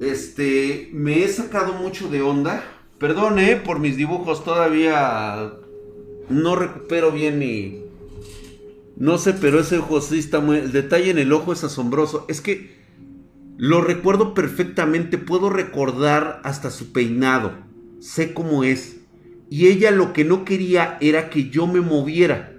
[0.01, 2.63] Este, me he sacado mucho de onda.
[2.99, 5.55] Perdone por mis dibujos, todavía
[6.29, 7.82] no recupero bien mi...
[9.03, 10.59] No sé, pero ese ojo sí está muy...
[10.59, 12.25] El detalle en el ojo es asombroso.
[12.29, 12.71] Es que
[13.57, 17.51] lo recuerdo perfectamente, puedo recordar hasta su peinado.
[17.99, 19.01] Sé cómo es.
[19.51, 22.57] Y ella lo que no quería era que yo me moviera.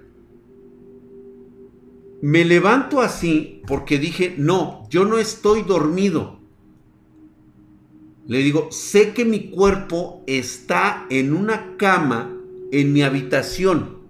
[2.20, 6.40] Me levanto así porque dije, no, yo no estoy dormido.
[8.26, 12.36] Le digo, sé que mi cuerpo está en una cama
[12.70, 14.03] en mi habitación.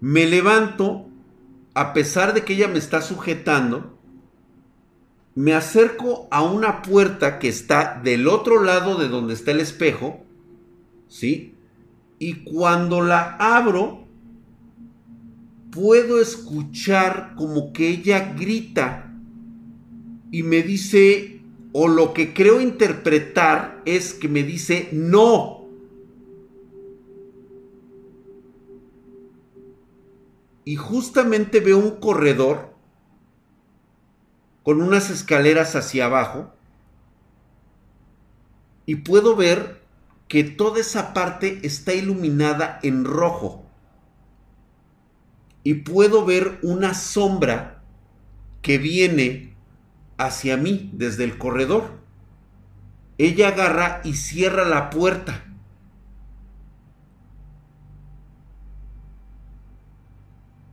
[0.00, 1.06] Me levanto,
[1.74, 3.98] a pesar de que ella me está sujetando,
[5.34, 10.24] me acerco a una puerta que está del otro lado de donde está el espejo,
[11.08, 11.54] ¿sí?
[12.18, 14.08] Y cuando la abro,
[15.70, 19.14] puedo escuchar como que ella grita
[20.30, 21.40] y me dice,
[21.72, 25.57] o lo que creo interpretar es que me dice, no.
[30.68, 32.74] Y justamente veo un corredor
[34.62, 36.52] con unas escaleras hacia abajo
[38.84, 39.80] y puedo ver
[40.28, 43.64] que toda esa parte está iluminada en rojo.
[45.64, 47.82] Y puedo ver una sombra
[48.60, 49.56] que viene
[50.18, 51.92] hacia mí desde el corredor.
[53.16, 55.47] Ella agarra y cierra la puerta.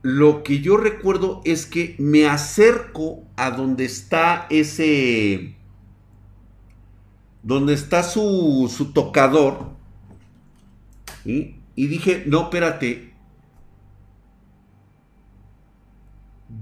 [0.06, 5.56] Lo que yo recuerdo es que me acerco a donde está ese
[7.42, 9.70] donde está su, su tocador.
[11.24, 13.14] Y dije, no, espérate.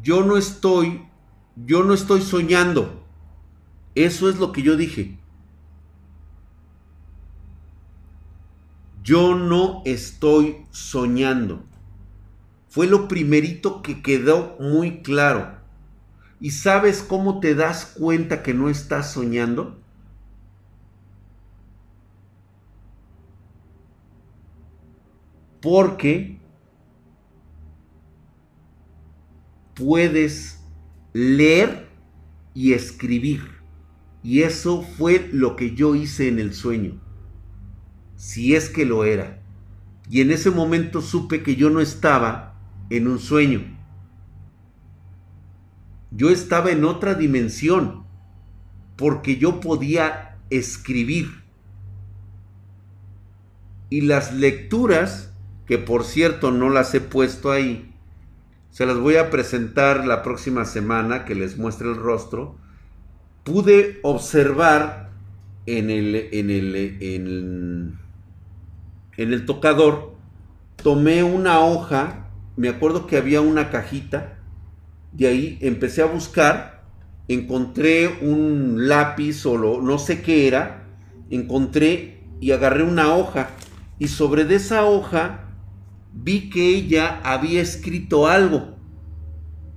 [0.01, 1.03] Yo no estoy,
[1.55, 3.05] yo no estoy soñando.
[3.95, 5.19] Eso es lo que yo dije.
[9.03, 11.63] Yo no estoy soñando.
[12.75, 15.59] Fue lo primerito que quedó muy claro.
[16.41, 19.79] ¿Y sabes cómo te das cuenta que no estás soñando?
[25.65, 26.39] porque
[29.75, 30.61] puedes
[31.15, 31.89] leer
[32.53, 33.41] y escribir.
[34.23, 37.01] Y eso fue lo que yo hice en el sueño,
[38.17, 39.43] si es que lo era.
[40.11, 42.54] Y en ese momento supe que yo no estaba
[42.97, 43.63] en un sueño.
[46.11, 48.05] Yo estaba en otra dimensión,
[48.97, 51.43] porque yo podía escribir.
[53.91, 55.35] Y las lecturas
[55.67, 57.93] que por cierto no las he puesto ahí.
[58.71, 62.57] Se las voy a presentar la próxima semana que les muestre el rostro.
[63.45, 65.11] Pude observar
[65.67, 67.99] en el, en el, en,
[69.17, 70.15] en el tocador,
[70.83, 72.24] tomé una hoja,
[72.57, 74.39] me acuerdo que había una cajita,
[75.13, 76.85] de ahí empecé a buscar,
[77.29, 80.89] encontré un lápiz o no sé qué era,
[81.31, 83.51] encontré y agarré una hoja
[83.99, 85.49] y sobre esa hoja
[86.13, 88.77] vi que ella había escrito algo,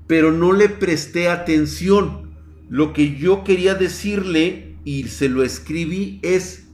[0.07, 2.35] pero no le presté atención.
[2.69, 6.67] Lo que yo quería decirle y se lo escribí es,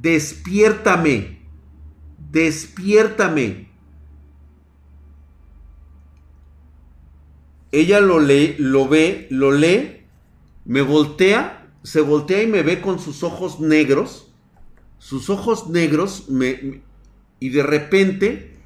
[0.00, 1.38] despiértame,
[2.30, 3.71] despiértame.
[7.72, 10.02] Ella lo lee, lo ve, lo lee,
[10.64, 14.32] me voltea, se voltea y me ve con sus ojos negros.
[14.98, 16.82] Sus ojos negros me,
[17.40, 18.56] y de repente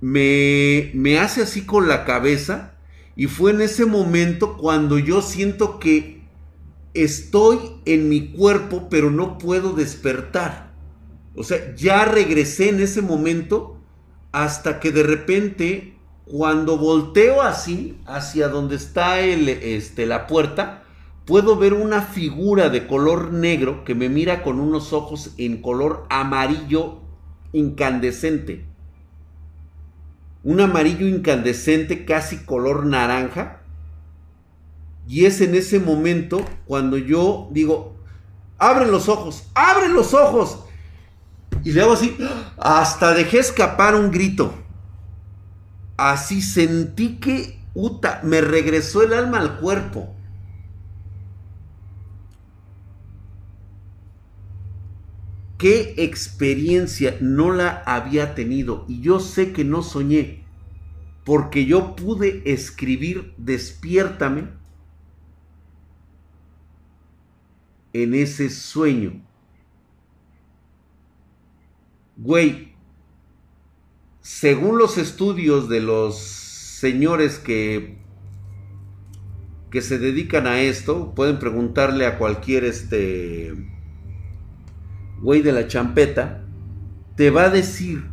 [0.00, 2.74] me, me hace así con la cabeza
[3.16, 6.20] y fue en ese momento cuando yo siento que
[6.92, 10.74] estoy en mi cuerpo pero no puedo despertar.
[11.34, 13.80] O sea, ya regresé en ese momento
[14.32, 15.95] hasta que de repente
[16.26, 20.82] cuando volteo así hacia donde está el, este, la puerta,
[21.24, 26.04] puedo ver una figura de color negro que me mira con unos ojos en color
[26.10, 26.98] amarillo
[27.52, 28.64] incandescente.
[30.42, 33.60] Un amarillo incandescente casi color naranja.
[35.06, 37.94] Y es en ese momento cuando yo digo,
[38.58, 40.64] abre los ojos, abre los ojos.
[41.62, 42.16] Y le hago así,
[42.58, 44.65] hasta dejé escapar un grito.
[45.96, 50.14] Así sentí que, uta, me regresó el alma al cuerpo.
[55.58, 58.84] ¿Qué experiencia no la había tenido?
[58.88, 60.44] Y yo sé que no soñé,
[61.24, 64.48] porque yo pude escribir despiértame
[67.94, 69.22] en ese sueño.
[72.18, 72.75] Güey,
[74.26, 78.04] según los estudios de los señores que
[79.70, 83.54] que se dedican a esto, pueden preguntarle a cualquier este
[85.20, 86.44] güey de la champeta,
[87.14, 88.06] te va a decir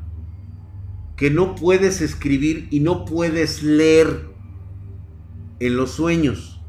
[1.16, 4.28] que no puedes escribir y no puedes leer
[5.60, 6.62] en los sueños,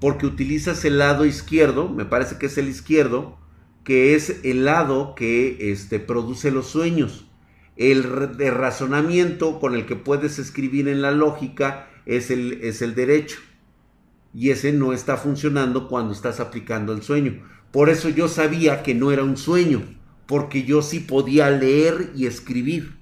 [0.00, 3.36] porque utilizas el lado izquierdo, me parece que es el izquierdo,
[3.84, 7.25] que es el lado que este, produce los sueños.
[7.76, 13.38] El, razonamiento con el que puedes escribir en la lógica es el, es el derecho.
[14.34, 17.42] Y ese no está funcionando cuando estás aplicando el sueño.
[17.72, 19.82] Por eso yo sabía que no era un sueño,
[20.26, 22.96] porque yo sí podía leer y escribir.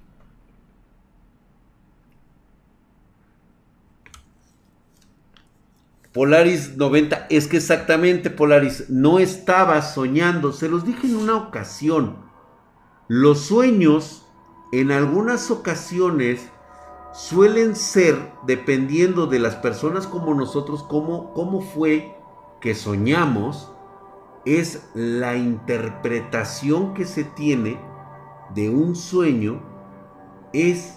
[6.13, 12.19] Polaris 90, es que exactamente Polaris, no estaba soñando, se los dije en una ocasión,
[13.09, 14.24] los sueños
[14.81, 16.51] en algunas ocasiones
[17.13, 22.17] suelen ser, dependiendo de las personas como nosotros, cómo, cómo fue
[22.61, 23.73] que soñamos,
[24.45, 27.79] es la interpretación que se tiene
[28.55, 29.63] de un sueño,
[30.53, 30.97] es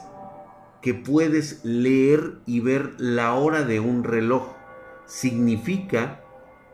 [0.82, 4.54] que puedes leer y ver la hora de un reloj
[5.06, 6.22] significa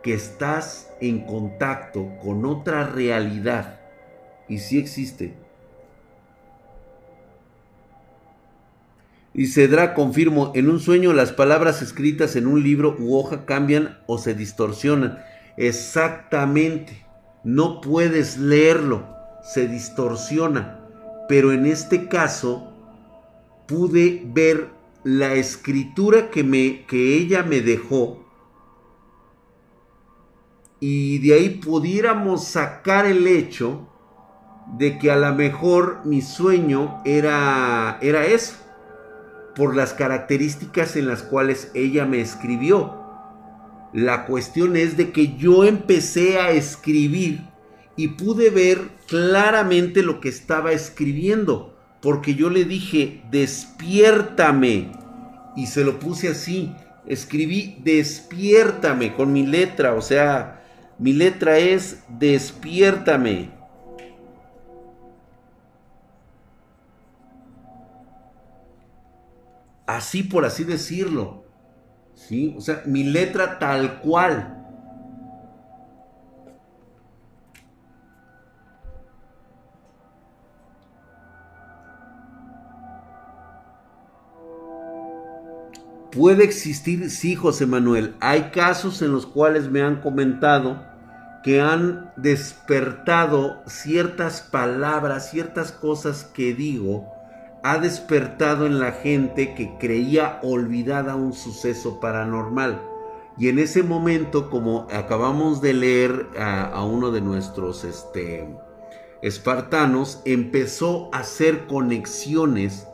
[0.02, 3.80] que estás en contacto con otra realidad.
[4.48, 5.43] Y si existe.
[9.34, 13.98] Y Cedra confirmo, en un sueño las palabras escritas en un libro u hoja cambian
[14.06, 15.18] o se distorsionan.
[15.56, 17.04] Exactamente.
[17.42, 19.04] No puedes leerlo,
[19.42, 20.80] se distorsiona.
[21.28, 22.72] Pero en este caso
[23.66, 24.68] pude ver
[25.02, 28.24] la escritura que, me, que ella me dejó
[30.86, 33.88] y de ahí pudiéramos sacar el hecho
[34.76, 38.54] de que a lo mejor mi sueño era, era eso,
[39.54, 43.02] por las características en las cuales ella me escribió.
[43.92, 47.42] La cuestión es de que yo empecé a escribir
[47.96, 54.90] y pude ver claramente lo que estaba escribiendo, porque yo le dije, despiértame,
[55.56, 56.74] y se lo puse así,
[57.06, 60.64] escribí, despiértame con mi letra, o sea,
[60.98, 63.50] mi letra es despiértame.
[69.86, 71.44] Así por así decirlo.
[72.14, 72.54] ¿Sí?
[72.56, 74.60] O sea, mi letra tal cual.
[86.12, 88.14] Puede existir, sí, José Manuel.
[88.20, 90.80] Hay casos en los cuales me han comentado
[91.42, 97.13] que han despertado ciertas palabras, ciertas cosas que digo,
[97.64, 102.82] ha despertado en la gente que creía olvidada un suceso paranormal.
[103.38, 108.46] Y en ese momento, como acabamos de leer a, uno de nuestros este,
[109.22, 112.86] espartanos, empezó a hacer conexiones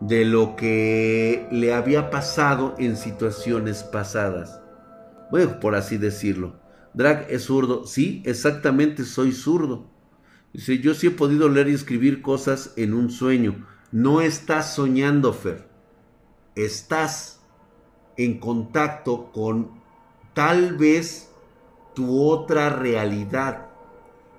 [0.00, 4.60] de lo que le había pasado en situaciones pasadas.
[5.30, 6.56] Bueno, por así decirlo.
[6.94, 7.86] Drag es zurdo.
[7.86, 9.88] Sí, exactamente, soy zurdo.
[10.52, 13.72] Dice, yo sí he podido leer y escribir cosas en un sueño.
[13.94, 15.68] No estás soñando, Fer.
[16.56, 17.40] Estás
[18.16, 19.70] en contacto con
[20.32, 21.30] tal vez
[21.94, 23.68] tu otra realidad,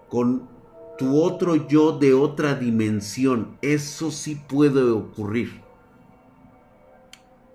[0.10, 0.50] con
[0.98, 3.58] tu otro yo de otra dimensión.
[3.62, 5.62] Eso sí puede ocurrir.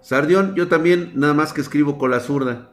[0.00, 2.70] Sardión, yo también nada más que escribo con la zurda.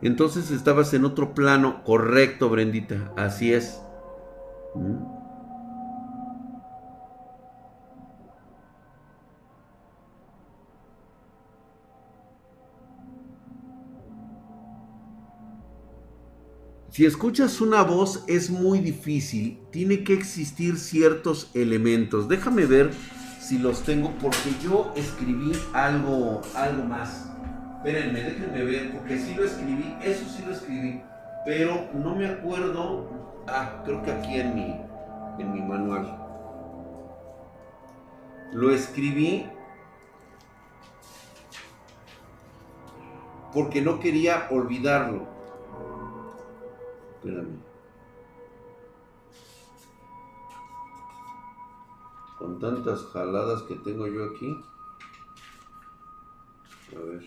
[0.00, 1.84] Entonces estabas en otro plano.
[1.84, 3.12] Correcto, Brendita.
[3.18, 3.82] Así es.
[4.74, 5.19] ¿Mm?
[16.90, 22.28] Si escuchas una voz es muy difícil, tiene que existir ciertos elementos.
[22.28, 22.90] Déjame ver
[23.40, 27.30] si los tengo porque yo escribí algo, algo más.
[27.76, 31.00] Espérenme, déjenme ver porque sí lo escribí, eso sí lo escribí,
[31.46, 33.08] pero no me acuerdo.
[33.46, 34.76] Ah, creo que aquí en mi,
[35.38, 36.18] en mi manual.
[38.52, 39.46] Lo escribí
[43.54, 45.29] porque no quería olvidarlo.
[47.22, 47.58] Espérame.
[52.38, 54.56] Con tantas jaladas que tengo yo aquí.
[56.96, 57.22] A ver.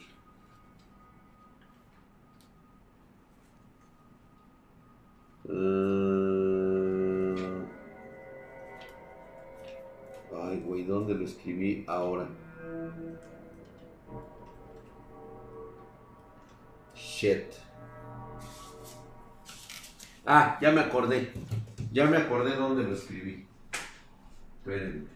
[5.46, 6.34] Uh...
[10.42, 12.28] Ay, güey, ¿dónde lo escribí ahora?
[16.96, 17.73] Shit.
[20.26, 21.34] Ah, ya me acordé.
[21.92, 23.46] Ya me acordé dónde lo escribí.
[24.60, 25.08] Espérenme.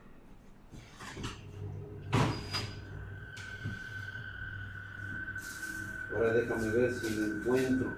[6.14, 7.94] Ahora déjame ver si lo encuentro.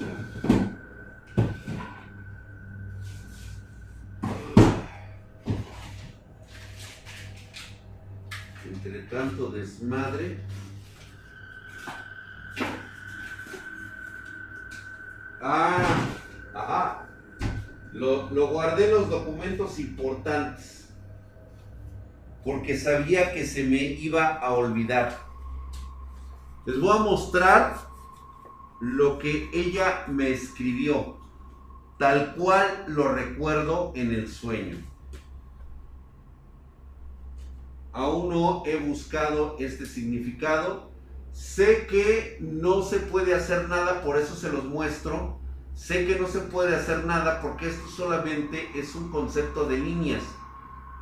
[8.66, 10.40] Entre tanto desmadre.
[15.42, 16.09] Ah.
[18.00, 20.88] Lo, lo guardé los documentos importantes.
[22.46, 25.20] Porque sabía que se me iba a olvidar.
[26.66, 27.76] Les voy a mostrar
[28.80, 31.18] lo que ella me escribió,
[31.98, 34.78] tal cual lo recuerdo en el sueño.
[37.92, 40.90] Aún no he buscado este significado.
[41.34, 45.38] Sé que no se puede hacer nada, por eso se los muestro.
[45.80, 50.22] Sé que no se puede hacer nada porque esto solamente es un concepto de líneas.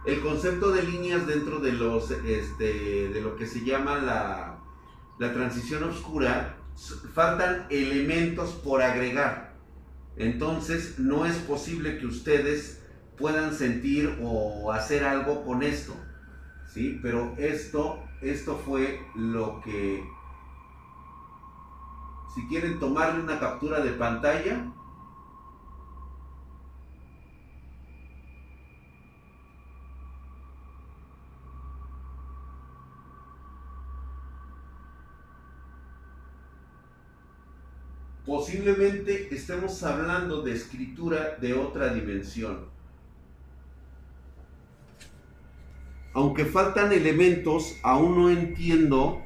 [0.05, 4.59] El concepto de líneas dentro de los este, de lo que se llama la,
[5.17, 6.57] la transición oscura,
[7.15, 9.55] faltan elementos por agregar.
[10.15, 12.79] Entonces no es posible que ustedes
[13.17, 15.95] puedan sentir o hacer algo con esto.
[16.71, 16.99] ¿sí?
[17.01, 20.07] Pero esto, esto fue lo que...
[22.33, 24.71] Si quieren tomarle una captura de pantalla,
[38.25, 42.77] posiblemente estemos hablando de escritura de otra dimensión.
[46.17, 49.21] aunque faltan elementos, aún no entiendo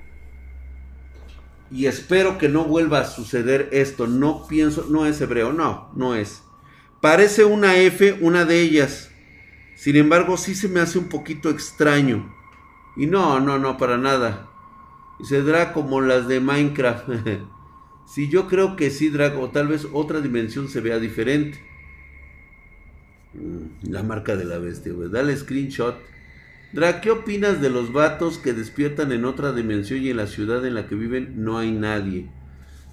[1.72, 4.06] y espero que no vuelva a suceder esto.
[4.06, 6.44] No pienso, no es hebreo, no, no es.
[7.00, 9.10] Parece una F, una de ellas.
[9.76, 12.36] Sin embargo, sí se me hace un poquito extraño.
[12.98, 14.50] Y no, no, no, para nada.
[15.20, 17.08] Y se dará como las de Minecraft.
[18.06, 21.60] sí, yo creo que sí, Drag, o tal vez otra dimensión se vea diferente.
[23.34, 25.96] Mm, la marca de la bestia, Dale screenshot.
[26.74, 30.66] Dra, ¿qué opinas de los vatos que despiertan en otra dimensión y en la ciudad
[30.66, 32.30] en la que viven no hay nadie?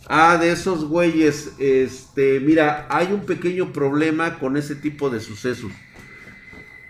[0.09, 5.70] Ah, de esos güeyes, este, mira, hay un pequeño problema con ese tipo de sucesos.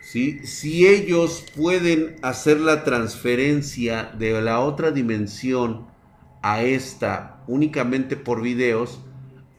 [0.01, 0.41] ¿Sí?
[0.45, 5.89] Si ellos pueden hacer la transferencia de la otra dimensión
[6.41, 9.01] a esta únicamente por videos,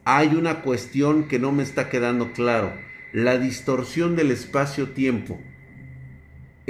[0.04, 2.72] hay una cuestión que no me está quedando claro.
[3.12, 5.38] La distorsión del espacio-tiempo.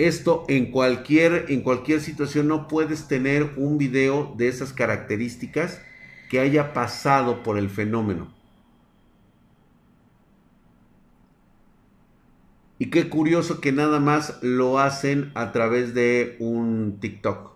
[0.06, 5.82] Esto en cualquier, en cualquier situación no puedes tener un video de esas características
[6.30, 8.32] que haya pasado por el fenómeno.
[12.78, 17.52] Y qué curioso que nada más lo hacen a través de un TikTok.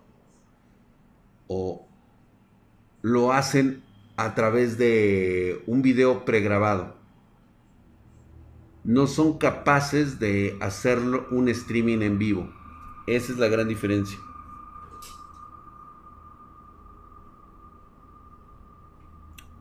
[1.47, 1.87] O
[3.01, 3.81] lo hacen
[4.17, 7.04] a través de un video pregrabado
[8.85, 12.49] no son capaces de hacerlo un streaming en vivo.
[13.07, 14.17] Esa es la gran diferencia.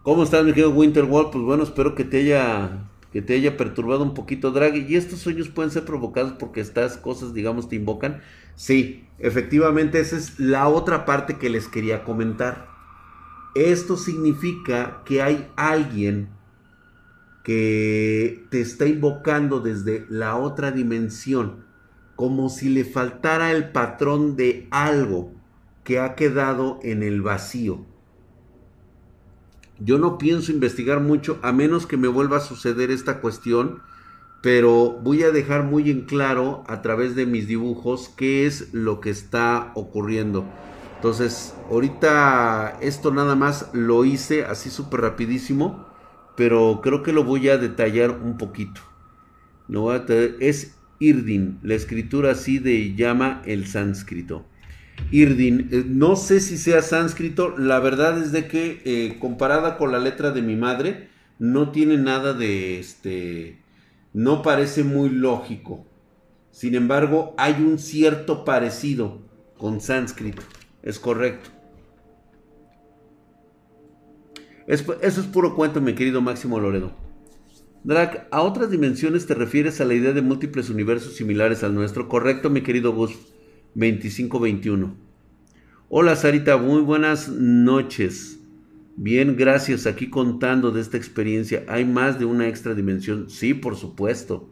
[0.02, 1.30] ¿Cómo estás, mi querido Winterwall?
[1.30, 4.86] Pues bueno, espero que te haya que te haya perturbado un poquito, Draghi.
[4.88, 8.20] ¿Y estos sueños pueden ser provocados porque estas cosas, digamos, te invocan?
[8.56, 12.66] Sí, efectivamente, esa es la otra parte que les quería comentar.
[13.54, 16.28] Esto significa que hay alguien
[17.44, 21.66] que te está invocando desde la otra dimensión,
[22.16, 25.30] como si le faltara el patrón de algo
[25.84, 27.84] que ha quedado en el vacío.
[29.78, 33.82] Yo no pienso investigar mucho a menos que me vuelva a suceder esta cuestión,
[34.40, 39.00] pero voy a dejar muy en claro a través de mis dibujos qué es lo
[39.00, 40.46] que está ocurriendo.
[40.96, 45.93] Entonces, ahorita esto nada más lo hice así súper rapidísimo
[46.36, 48.80] pero creo que lo voy a detallar un poquito.
[50.40, 54.44] es Irdin, la escritura así de llama el sánscrito.
[55.10, 59.92] Irdin, eh, no sé si sea sánscrito, la verdad es de que eh, comparada con
[59.92, 61.08] la letra de mi madre,
[61.38, 63.58] no tiene nada de este,
[64.12, 65.84] no parece muy lógico.
[66.52, 69.22] Sin embargo, hay un cierto parecido
[69.58, 70.42] con sánscrito,
[70.82, 71.53] es correcto.
[74.66, 76.92] Eso es puro cuento, mi querido Máximo Loredo.
[77.84, 82.08] Drac, ¿a otras dimensiones te refieres a la idea de múltiples universos similares al nuestro?
[82.08, 83.12] Correcto, mi querido Gus
[83.74, 84.96] 2521.
[85.90, 88.40] Hola, Sarita, muy buenas noches.
[88.96, 89.86] Bien, gracias.
[89.86, 91.64] Aquí contando de esta experiencia.
[91.68, 93.28] ¿Hay más de una extra dimensión?
[93.28, 94.48] Sí, por supuesto.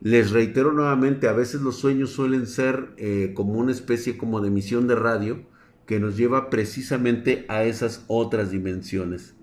[0.00, 4.48] Les reitero nuevamente, a veces los sueños suelen ser eh, como una especie como de
[4.48, 5.46] emisión de radio
[5.86, 9.35] que nos lleva precisamente a esas otras dimensiones.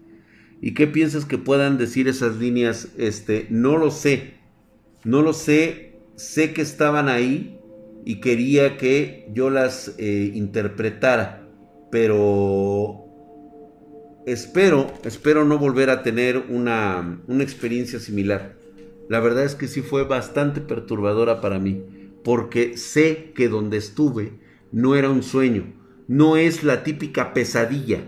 [0.66, 2.88] ¿Y qué piensas que puedan decir esas líneas?
[2.97, 4.36] Este, no lo sé.
[5.03, 5.99] No lo sé.
[6.16, 7.59] Sé que estaban ahí
[8.05, 11.49] y quería que yo las eh, interpretara.
[11.91, 13.03] Pero
[14.26, 18.55] espero, espero no volver a tener una, una experiencia similar.
[19.09, 21.84] La verdad es que sí fue bastante perturbadora para mí.
[22.24, 24.39] Porque sé que donde estuve
[24.72, 25.74] no era un sueño.
[26.07, 28.05] No es la típica pesadilla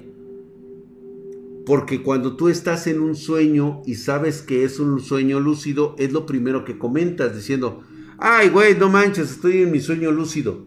[1.65, 6.11] Porque cuando tú estás en un sueño y sabes que es un sueño lúcido, es
[6.13, 7.81] lo primero que comentas diciendo,
[8.19, 10.65] ay güey, no manches, estoy en mi sueño lúcido.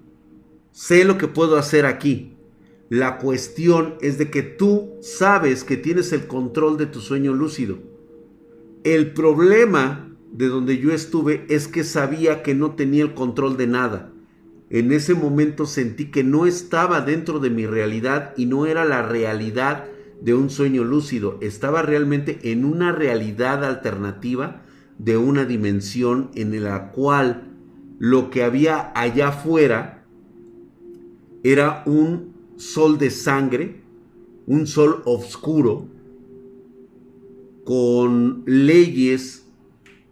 [0.73, 2.35] Sé lo que puedo hacer aquí.
[2.89, 7.79] La cuestión es de que tú sabes que tienes el control de tu sueño lúcido.
[8.83, 13.67] El problema de donde yo estuve es que sabía que no tenía el control de
[13.67, 14.13] nada.
[14.71, 19.03] En ese momento sentí que no estaba dentro de mi realidad y no era la
[19.03, 19.87] realidad
[20.21, 24.63] de un sueño lúcido, estaba realmente en una realidad alternativa
[24.99, 27.57] de una dimensión en la cual
[27.99, 30.05] lo que había allá afuera
[31.43, 33.81] era un sol de sangre,
[34.47, 35.89] un sol oscuro,
[37.65, 39.45] con leyes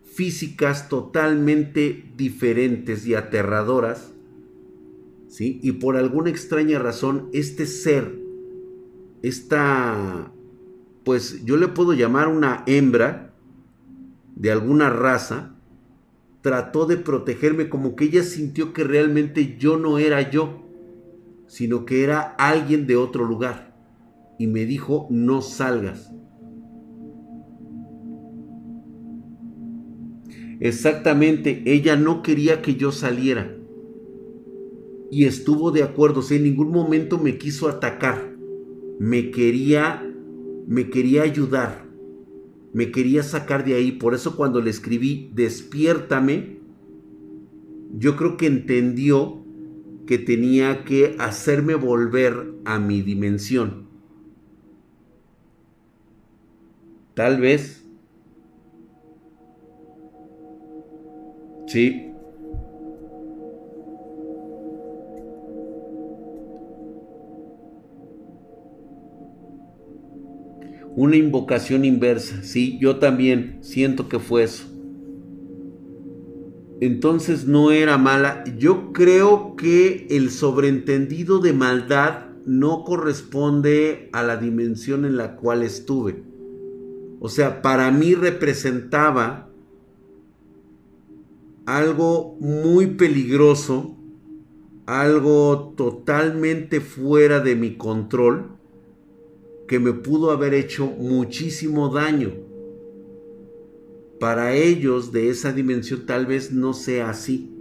[0.04, 4.12] físicas totalmente diferentes y aterradoras,
[5.28, 5.58] ¿sí?
[5.62, 8.25] Y por alguna extraña razón, este ser,
[9.22, 10.32] esta,
[11.04, 13.34] pues yo le puedo llamar una hembra
[14.34, 15.56] de alguna raza,
[16.42, 20.62] trató de protegerme como que ella sintió que realmente yo no era yo,
[21.46, 23.74] sino que era alguien de otro lugar.
[24.38, 26.12] Y me dijo, no salgas.
[30.60, 33.56] Exactamente, ella no quería que yo saliera.
[35.10, 38.35] Y estuvo de acuerdo, en ningún momento me quiso atacar.
[38.98, 40.02] Me quería
[40.66, 41.86] me quería ayudar.
[42.72, 46.58] Me quería sacar de ahí, por eso cuando le escribí despiértame,
[47.96, 49.42] yo creo que entendió
[50.06, 53.86] que tenía que hacerme volver a mi dimensión.
[57.14, 57.86] Tal vez
[61.66, 62.05] Sí.
[70.96, 74.66] Una invocación inversa, sí, yo también siento que fue eso.
[76.80, 78.44] Entonces no era mala.
[78.58, 85.62] Yo creo que el sobreentendido de maldad no corresponde a la dimensión en la cual
[85.62, 86.22] estuve.
[87.20, 89.50] O sea, para mí representaba
[91.66, 93.98] algo muy peligroso,
[94.86, 98.55] algo totalmente fuera de mi control,
[99.66, 102.32] que me pudo haber hecho muchísimo daño.
[104.20, 107.52] Para ellos de esa dimensión tal vez no sea así.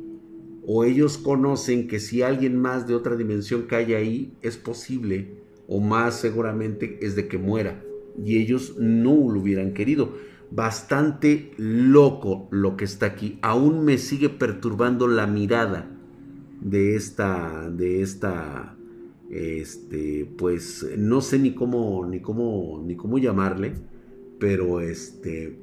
[0.68, 5.38] O ellos conocen que si alguien más de otra dimensión cae ahí, es posible,
[5.68, 7.84] o más seguramente es de que muera.
[8.24, 10.14] Y ellos no lo hubieran querido
[10.52, 13.38] bastante loco lo que está aquí.
[13.42, 15.92] Aún me sigue perturbando la mirada
[16.62, 18.76] de esta, de esta,
[19.30, 23.74] este, pues no sé ni cómo, ni cómo, ni cómo llamarle,
[24.40, 25.60] pero este,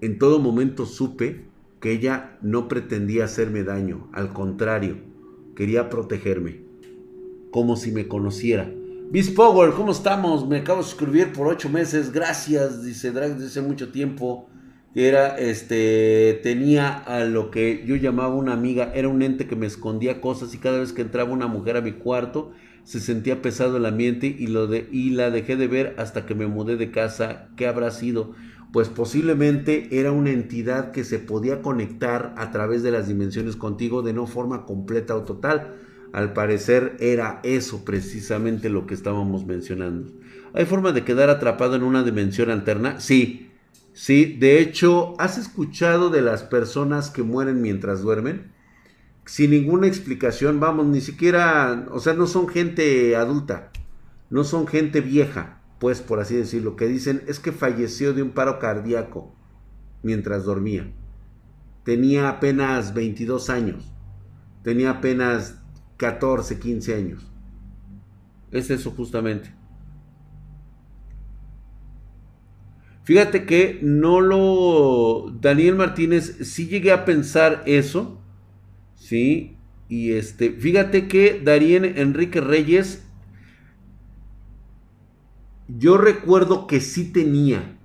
[0.00, 1.44] en todo momento supe
[1.80, 4.96] que ella no pretendía hacerme daño, al contrario,
[5.54, 6.62] quería protegerme,
[7.50, 8.72] como si me conociera
[9.10, 10.46] Miss Power, ¿cómo estamos?
[10.46, 12.12] Me acabo de suscribir por ocho meses.
[12.12, 14.50] Gracias, dice Drag hace mucho tiempo.
[14.94, 18.92] Era, este, tenía a lo que yo llamaba una amiga.
[18.94, 21.80] Era un ente que me escondía cosas y cada vez que entraba una mujer a
[21.80, 22.52] mi cuarto
[22.84, 26.34] se sentía pesado el ambiente y, lo de, y la dejé de ver hasta que
[26.34, 27.48] me mudé de casa.
[27.56, 28.32] ¿Qué habrá sido?
[28.72, 34.02] Pues posiblemente era una entidad que se podía conectar a través de las dimensiones contigo
[34.02, 35.74] de no forma completa o total
[36.12, 40.10] al parecer era eso precisamente lo que estábamos mencionando.
[40.54, 43.00] ¿Hay forma de quedar atrapado en una dimensión alterna?
[43.00, 43.47] Sí,
[43.98, 44.36] sí.
[44.38, 48.52] De hecho, ¿has escuchado de las personas que mueren mientras duermen?
[49.24, 53.70] Sin ninguna explicación, vamos, ni siquiera, o sea, no son gente adulta,
[54.30, 58.30] no son gente vieja, pues por así decirlo, que dicen es que falleció de un
[58.30, 59.34] paro cardíaco
[60.02, 60.90] mientras dormía.
[61.84, 63.92] Tenía apenas 22 años,
[64.62, 65.60] tenía apenas
[65.98, 67.30] 14, 15 años.
[68.50, 69.57] Es eso justamente.
[73.08, 75.32] Fíjate que no lo...
[75.40, 78.20] Daniel Martínez, sí llegué a pensar eso,
[78.96, 79.56] ¿sí?
[79.88, 83.02] Y este, fíjate que Darien Enrique Reyes,
[85.68, 87.78] yo recuerdo que sí tenía,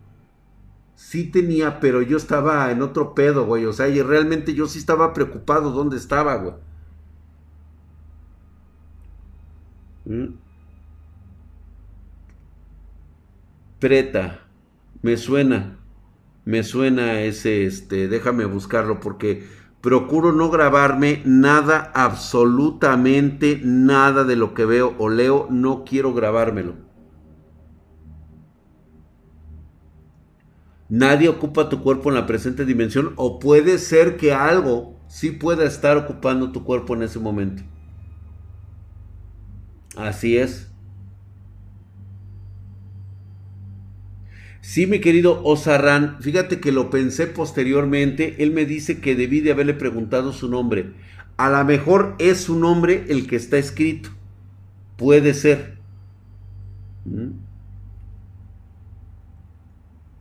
[0.97, 3.63] sí tenía, pero yo estaba en otro pedo, güey.
[3.63, 6.55] O sea, y realmente yo sí estaba preocupado dónde estaba, güey.
[10.03, 10.33] ¿Mm?
[13.79, 14.42] Preta,
[15.03, 15.79] me suena,
[16.45, 19.43] me suena ese, este, déjame buscarlo porque
[19.81, 26.75] procuro no grabarme nada, absolutamente nada de lo que veo o leo, no quiero grabármelo.
[30.87, 35.65] Nadie ocupa tu cuerpo en la presente dimensión o puede ser que algo sí pueda
[35.65, 37.63] estar ocupando tu cuerpo en ese momento.
[39.97, 40.72] Así es.
[44.63, 48.41] Sí, mi querido Osarran, fíjate que lo pensé posteriormente.
[48.41, 50.93] Él me dice que debí de haberle preguntado su nombre.
[51.35, 54.11] A lo mejor es su nombre el que está escrito.
[54.95, 55.79] Puede ser.
[57.03, 57.31] ¿Mm?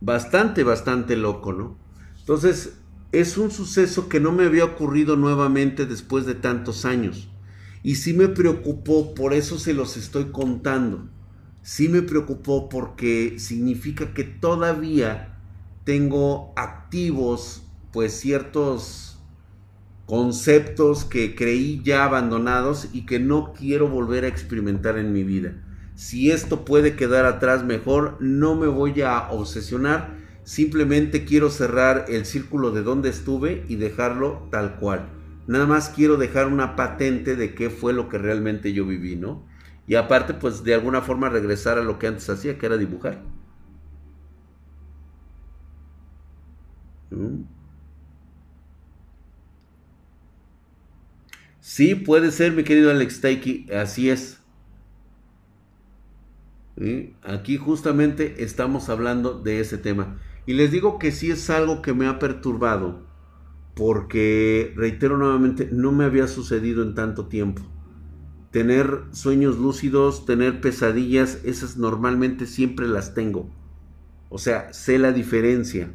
[0.01, 1.77] Bastante, bastante loco, ¿no?
[2.19, 2.77] Entonces,
[3.13, 7.29] es un suceso que no me había ocurrido nuevamente después de tantos años.
[7.81, 11.07] Y sí me preocupó, por eso se los estoy contando
[11.63, 15.39] sí me preocupó porque significa que todavía
[15.85, 19.17] tengo activos pues ciertos
[20.05, 25.53] conceptos que creí ya abandonados y que no quiero volver a experimentar en mi vida.
[25.95, 32.25] Si esto puede quedar atrás mejor, no me voy a obsesionar, simplemente quiero cerrar el
[32.25, 35.09] círculo de donde estuve y dejarlo tal cual.
[35.47, 39.45] Nada más quiero dejar una patente de qué fue lo que realmente yo viví, ¿no?
[39.87, 43.21] Y aparte, pues de alguna forma regresar a lo que antes hacía, que era dibujar.
[47.11, 47.43] ¿Mm?
[51.61, 54.39] Sí, puede ser, mi querido Alex Taiki, así es.
[57.23, 60.19] Aquí justamente estamos hablando de ese tema.
[60.45, 63.05] Y les digo que sí es algo que me ha perturbado,
[63.75, 67.63] porque, reitero nuevamente, no me había sucedido en tanto tiempo
[68.53, 73.49] tener sueños lúcidos, tener pesadillas, esas normalmente siempre las tengo.
[74.29, 75.91] O sea, sé la diferencia.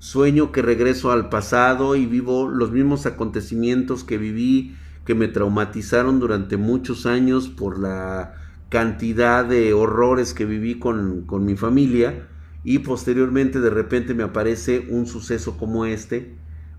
[0.00, 4.76] Sueño que regreso al pasado y vivo los mismos acontecimientos que viví,
[5.06, 8.34] que me traumatizaron durante muchos años por la
[8.68, 12.28] cantidad de horrores que viví con, con mi familia
[12.64, 16.36] y posteriormente de repente me aparece un suceso como este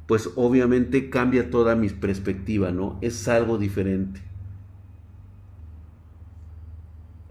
[0.07, 2.97] pues obviamente cambia toda mi perspectiva, ¿no?
[3.01, 4.21] Es algo diferente.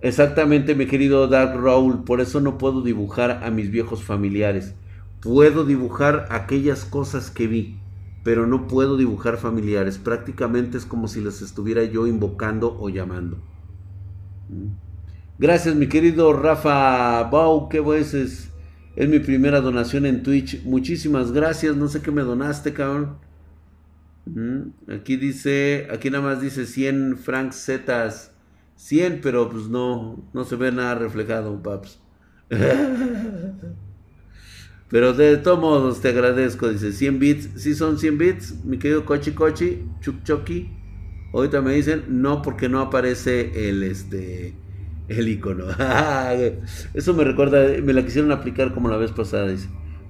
[0.01, 4.75] Exactamente, mi querido Dark Raúl, por eso no puedo dibujar a mis viejos familiares.
[5.21, 7.79] Puedo dibujar aquellas cosas que vi,
[8.25, 9.99] pero no puedo dibujar familiares.
[9.99, 13.37] Prácticamente es como si les estuviera yo invocando o llamando.
[14.49, 14.75] ¿Mm?
[15.39, 17.81] Gracias, mi querido Rafa Bau, qué
[18.95, 20.63] es mi primera donación en Twitch.
[20.65, 21.77] Muchísimas gracias.
[21.77, 23.17] No sé qué me donaste, cabrón.
[24.89, 28.33] Aquí dice, aquí nada más dice 100 francs zetas.
[28.77, 32.01] 100, pero pues no, no se ve nada reflejado, paps.
[34.89, 36.69] pero de todos modos te agradezco.
[36.69, 37.49] Dice 100 bits.
[37.57, 40.71] Sí son 100 bits, mi querido Cochi Cochi, Chuk Choki.
[41.33, 44.55] Ahorita me dicen no porque no aparece el este
[45.09, 45.67] el icono.
[46.95, 49.53] Eso me recuerda, me la quisieron aplicar como la vez pasada.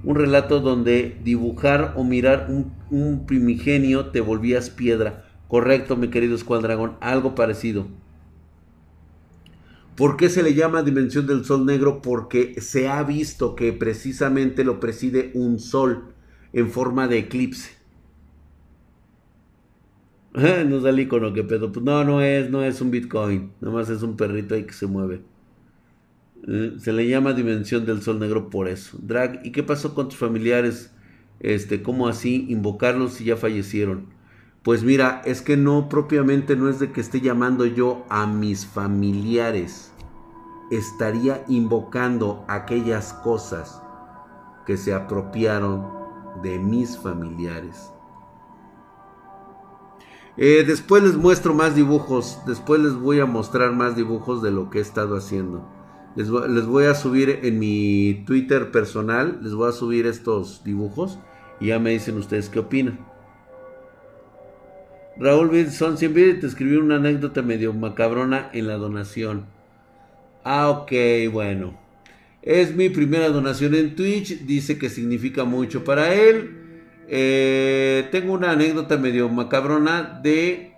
[0.05, 2.49] Un relato donde dibujar o mirar
[2.91, 5.27] un, primigenio te volvías piedra.
[5.49, 7.87] Correcto, mi querido Escuadragón, algo parecido.
[9.97, 12.01] ¿Por qué se le llama dimensión del sol negro?
[12.01, 16.15] Porque se ha visto que precisamente lo preside un sol
[16.53, 17.82] en forma de eclipse.
[20.67, 21.73] no da el icono, que pedo.
[21.73, 23.53] Pues no, no es, no es un Bitcoin.
[23.61, 25.23] Nada más es un perrito ahí que se mueve.
[26.49, 28.99] Eh, se le llama dimensión del sol negro por eso.
[29.01, 30.93] Drag, ¿y qué pasó con tus familiares?
[31.41, 34.07] Este, ¿cómo así invocarlos si ya fallecieron?
[34.63, 38.65] Pues mira, es que no propiamente no es de que esté llamando yo a mis
[38.65, 39.93] familiares.
[40.71, 43.83] Estaría invocando aquellas cosas
[44.67, 45.85] que se apropiaron
[46.43, 47.93] de mis familiares.
[50.39, 52.39] Eh, después les muestro más dibujos.
[52.47, 55.69] Después les voy a mostrar más dibujos de lo que he estado haciendo.
[56.17, 59.41] Les, voy a subir en mi Twitter personal.
[59.43, 61.19] Les voy a subir estos dibujos.
[61.61, 62.99] Y ya me dicen ustedes qué opinan.
[65.19, 69.45] Raúl son 100 te escribí una anécdota medio macabrona en la donación.
[70.43, 70.93] Ah, ok,
[71.31, 71.79] bueno.
[72.41, 74.41] Es mi primera donación en Twitch.
[74.47, 76.62] Dice que significa mucho para él.
[77.15, 80.75] Eh, tengo una anécdota medio macabrona de.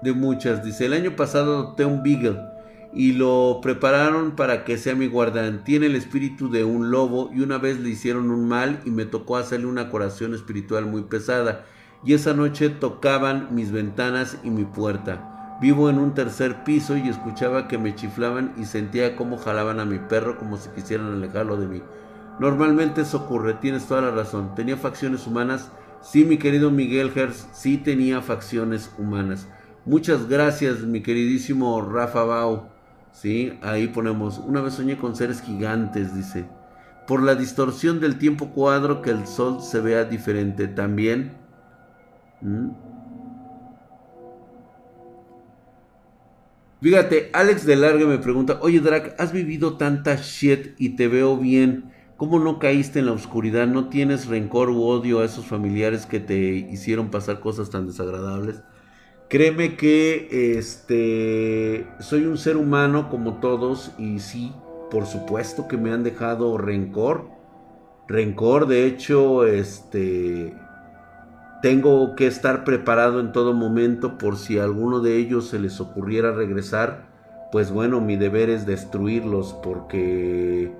[0.00, 0.64] De muchas.
[0.64, 2.40] Dice: El año pasado adopté un Beagle
[2.94, 5.62] y lo prepararon para que sea mi guardián.
[5.62, 9.04] Tiene el espíritu de un lobo y una vez le hicieron un mal y me
[9.04, 11.66] tocó hacerle una curación espiritual muy pesada.
[12.02, 15.58] Y esa noche tocaban mis ventanas y mi puerta.
[15.60, 19.84] Vivo en un tercer piso y escuchaba que me chiflaban y sentía cómo jalaban a
[19.84, 21.82] mi perro como si quisieran alejarlo de mí.
[22.38, 24.54] Normalmente eso ocurre, tienes toda la razón.
[24.54, 25.70] ¿Tenía facciones humanas?
[26.00, 29.48] Sí, mi querido Miguel Hertz, sí tenía facciones humanas.
[29.84, 32.68] Muchas gracias, mi queridísimo Rafa Bau.
[33.12, 33.58] ¿Sí?
[33.62, 36.46] Ahí ponemos, una vez soñé con seres gigantes, dice.
[37.06, 41.36] Por la distorsión del tiempo cuadro que el sol se vea diferente también.
[42.40, 42.70] ¿Mm?
[46.80, 51.36] Fíjate, Alex de Larga me pregunta, oye Drac, ¿has vivido tanta shit y te veo
[51.36, 51.91] bien?
[52.22, 53.66] ¿Cómo no caíste en la oscuridad?
[53.66, 58.62] ¿No tienes rencor u odio a esos familiares que te hicieron pasar cosas tan desagradables?
[59.28, 64.52] Créeme que este soy un ser humano como todos y sí,
[64.88, 67.28] por supuesto que me han dejado rencor.
[68.06, 70.54] Rencor, de hecho, este
[71.60, 75.80] tengo que estar preparado en todo momento por si a alguno de ellos se les
[75.80, 77.02] ocurriera regresar,
[77.50, 80.70] pues bueno, mi deber es destruirlos porque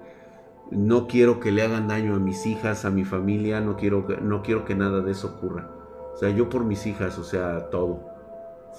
[0.72, 4.42] no quiero que le hagan daño a mis hijas, a mi familia, no quiero, no
[4.42, 5.70] quiero que nada de eso ocurra.
[6.14, 8.00] O sea, yo por mis hijas, o sea, todo.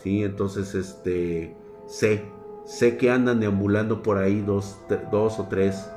[0.01, 1.55] Sí, entonces, este,
[1.87, 2.25] sé,
[2.65, 4.79] sé que andan deambulando por ahí dos,
[5.11, 5.89] dos o tres.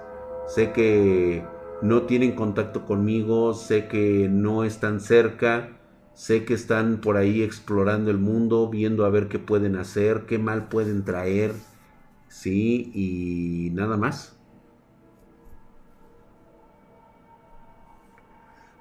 [0.46, 1.44] Sé que
[1.82, 5.70] no tienen contacto conmigo, sé que no están cerca
[6.16, 10.38] Sé que están por ahí explorando el mundo, viendo a ver qué pueden hacer, qué
[10.38, 11.52] mal pueden traer,
[12.28, 14.35] sí, y nada más.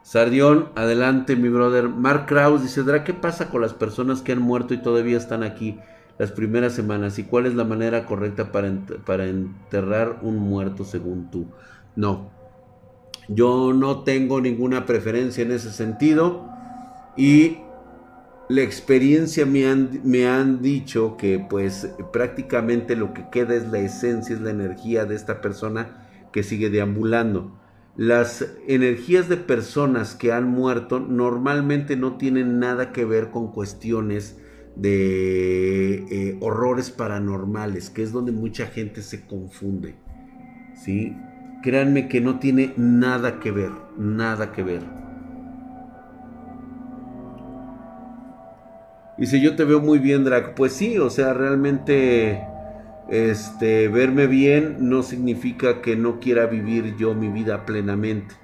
[0.05, 1.89] Sardión, adelante mi brother.
[1.89, 5.41] Mark Kraus dice, Dra, ¿qué pasa con las personas que han muerto y todavía están
[5.41, 5.79] aquí
[6.19, 7.17] las primeras semanas?
[7.17, 8.71] ¿Y cuál es la manera correcta para,
[9.03, 11.47] para enterrar un muerto según tú?
[11.95, 12.29] No,
[13.29, 16.51] yo no tengo ninguna preferencia en ese sentido.
[17.17, 17.57] Y
[18.47, 23.79] la experiencia me han, me han dicho que pues prácticamente lo que queda es la
[23.79, 27.64] esencia, es la energía de esta persona que sigue deambulando.
[27.97, 34.37] Las energías de personas que han muerto normalmente no tienen nada que ver con cuestiones
[34.75, 39.95] de eh, horrores paranormales, que es donde mucha gente se confunde.
[40.75, 41.15] ¿sí?
[41.63, 44.81] Créanme que no tiene nada que ver, nada que ver.
[49.17, 50.53] Dice, yo te veo muy bien, Drac.
[50.55, 52.43] Pues sí, o sea, realmente
[53.09, 58.35] este, verme bien no significa que no quiera vivir yo mi vida plenamente.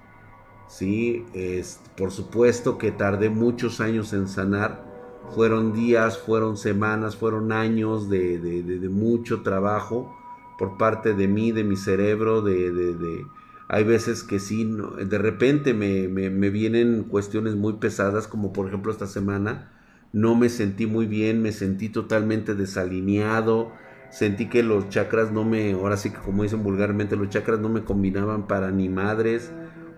[0.68, 4.90] Sí, es, por supuesto que tardé muchos años en sanar.
[5.36, 10.16] Fueron días, fueron semanas, fueron años de, mucho trabajo
[10.58, 13.26] por parte de mí, de mi cerebro, de...
[13.68, 18.92] hay veces que sí, de repente me, me vienen cuestiones muy pesadas, como por ejemplo
[18.92, 19.72] esta semana
[20.14, 23.72] no me sentí muy bien, me sentí totalmente desalineado,
[24.12, 27.70] sentí que los chakras no me, ahora sí que como dicen vulgarmente, los chakras no
[27.70, 29.52] me combinaban para ni madres.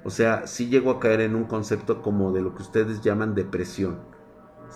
[0.06, 3.36] O sea, sí llego a caer en un concepto como de lo que ustedes llaman
[3.36, 4.00] depresión.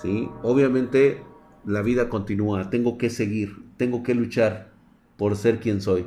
[0.01, 0.29] ¿sí?
[0.43, 1.23] Obviamente
[1.65, 4.71] la vida continúa, tengo que seguir, tengo que luchar
[5.17, 6.05] por ser quien soy.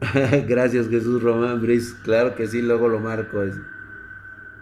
[0.48, 3.38] Gracias Jesús Román Brice, claro que sí, luego lo marco.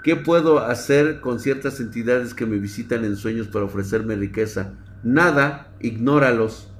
[0.02, 4.74] ¿Qué puedo hacer con ciertas entidades que me visitan en sueños para ofrecerme riqueza?
[5.02, 6.72] Nada, ignóralos.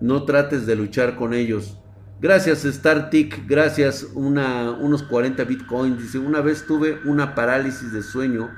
[0.00, 1.78] No trates de luchar con ellos.
[2.20, 5.98] Gracias StarTick, gracias unos 40 bitcoins.
[5.98, 8.50] Dice, una vez tuve una parálisis de sueño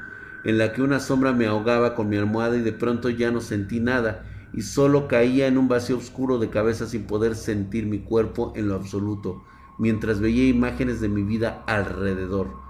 [0.45, 3.41] en la que una sombra me ahogaba con mi almohada y de pronto ya no
[3.41, 7.99] sentí nada y solo caía en un vacío oscuro de cabeza sin poder sentir mi
[8.01, 9.45] cuerpo en lo absoluto,
[9.79, 12.66] mientras veía imágenes de mi vida alrededor.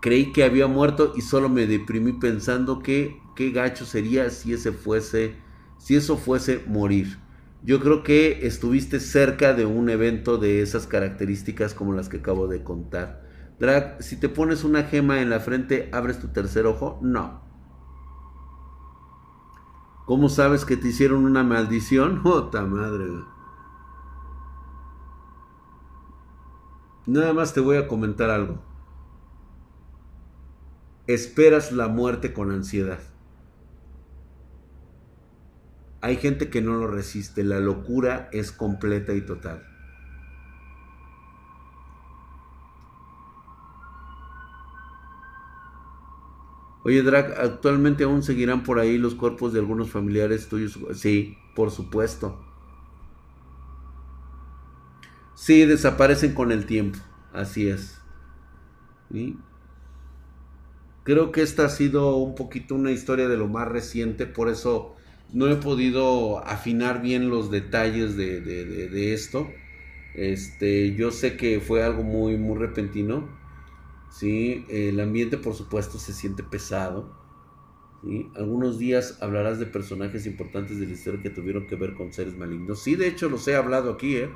[0.00, 4.72] Creí que había muerto y solo me deprimí pensando que qué gacho sería si ese
[4.72, 5.36] fuese,
[5.78, 7.18] si eso fuese morir.
[7.62, 12.48] Yo creo que estuviste cerca de un evento de esas características como las que acabo
[12.48, 13.28] de contar.
[13.58, 16.98] Drag, si te pones una gema en la frente, ¿abres tu tercer ojo?
[17.02, 17.42] No.
[20.06, 22.16] ¿Cómo sabes que te hicieron una maldición?
[22.22, 23.04] ¡Jota madre!
[27.04, 28.69] Nada más te voy a comentar algo
[31.14, 33.00] esperas la muerte con ansiedad.
[36.02, 39.62] Hay gente que no lo resiste, la locura es completa y total.
[46.82, 50.78] Oye, Drag, ¿actualmente aún seguirán por ahí los cuerpos de algunos familiares tuyos?
[50.94, 52.38] Sí, por supuesto.
[55.34, 56.98] Sí, desaparecen con el tiempo,
[57.32, 58.00] así es.
[59.10, 59.36] ¿Sí?
[61.02, 64.96] Creo que esta ha sido un poquito una historia de lo más reciente, por eso
[65.32, 69.48] no he podido afinar bien los detalles de, esto.
[70.14, 73.28] Este, yo sé que fue algo muy, muy repentino.
[74.10, 77.18] Sí, el ambiente por supuesto se siente pesado.
[78.34, 82.36] Algunos días hablarás de personajes importantes de la historia que tuvieron que ver con seres
[82.36, 82.82] malignos.
[82.82, 84.30] Sí, de hecho los he hablado aquí, ¿eh?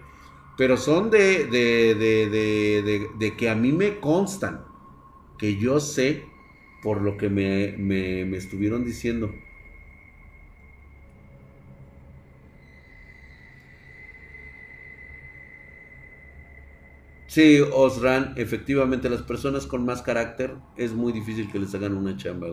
[0.56, 4.64] Pero son de, de, de, de que a mí me constan,
[5.36, 6.33] que yo sé
[6.84, 9.32] por lo que me, me, me estuvieron diciendo.
[17.26, 22.16] Sí, Osran, efectivamente las personas con más carácter es muy difícil que les hagan una
[22.16, 22.48] chamba.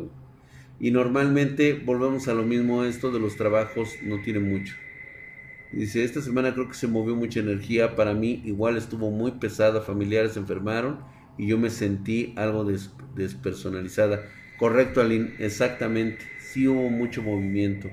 [0.80, 4.76] Y normalmente volvemos a lo mismo, esto de los trabajos no tiene mucho.
[5.72, 9.82] Dice, esta semana creo que se movió mucha energía, para mí igual estuvo muy pesada,
[9.82, 11.00] familiares se enfermaron
[11.42, 12.64] y yo me sentí algo
[13.16, 14.30] despersonalizada.
[14.60, 17.90] Correcto, Aline, exactamente, sí hubo mucho movimiento.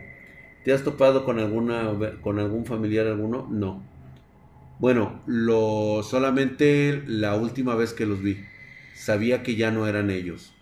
[0.64, 3.48] ¿Te has topado con, alguna, con algún familiar alguno?
[3.50, 3.82] No.
[4.80, 8.36] Bueno, lo, solamente la última vez que los vi.
[8.94, 10.52] Sabía que ya no eran ellos.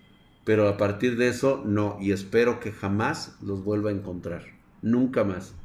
[0.45, 1.99] Pero a partir de eso, no.
[2.01, 4.45] Y espero que jamás los vuelva a encontrar.
[4.81, 5.57] Nunca más.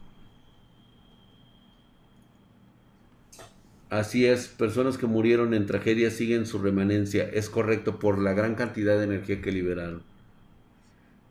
[3.91, 7.27] Así es, personas que murieron en tragedia siguen su remanencia.
[7.27, 10.01] Es correcto por la gran cantidad de energía que liberaron.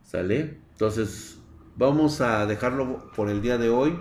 [0.03, 0.59] ¿Sale?
[0.73, 1.39] Entonces,
[1.75, 3.99] vamos a dejarlo por el día de hoy.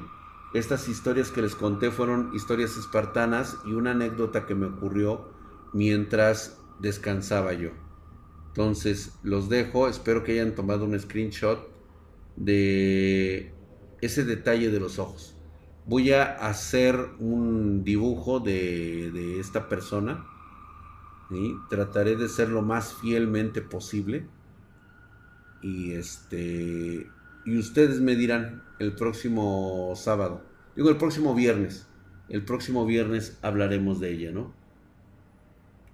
[0.53, 5.33] Estas historias que les conté fueron historias espartanas y una anécdota que me ocurrió
[5.73, 7.71] mientras descansaba yo.
[8.49, 11.67] Entonces los dejo, espero que hayan tomado un screenshot
[12.37, 13.55] de
[14.03, 15.40] ese detalle de los ojos.
[15.87, 20.25] Voy a hacer un dibujo de, esta persona.
[21.31, 24.27] y Trataré de ser lo más fielmente posible.
[25.63, 27.07] Y este
[27.45, 30.43] y ustedes me dirán el próximo sábado,
[30.77, 31.87] digo el próximo viernes,
[32.29, 34.53] el próximo viernes hablaremos de ella, ¿no?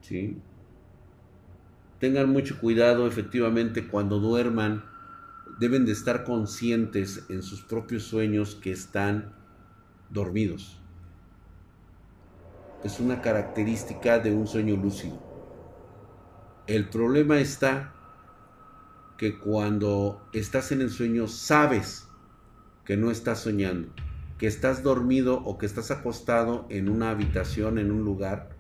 [0.00, 0.36] Sí.
[2.00, 4.84] Tengan mucho cuidado, efectivamente, cuando duerman,
[5.58, 9.32] deben de estar conscientes en sus propios sueños que están
[10.11, 10.81] dormidos.
[12.85, 15.19] Es una característica de un sueño lúcido.
[16.66, 17.95] El problema está
[19.16, 22.07] que cuando estás en el sueño sabes
[22.85, 23.93] que no estás soñando,
[24.39, 28.51] que estás dormido o que estás acostado en una habitación, en un lugar,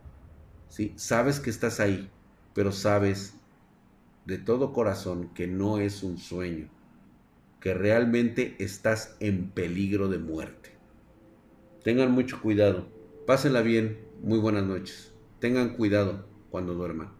[0.68, 0.92] ¿sí?
[0.96, 2.10] sabes que estás ahí,
[2.54, 3.34] pero sabes
[4.24, 6.68] de todo corazón que no es un sueño,
[7.60, 10.75] que realmente estás en peligro de muerte.
[11.86, 12.88] Tengan mucho cuidado,
[13.28, 17.12] pásenla bien, muy buenas noches, tengan cuidado cuando duerman.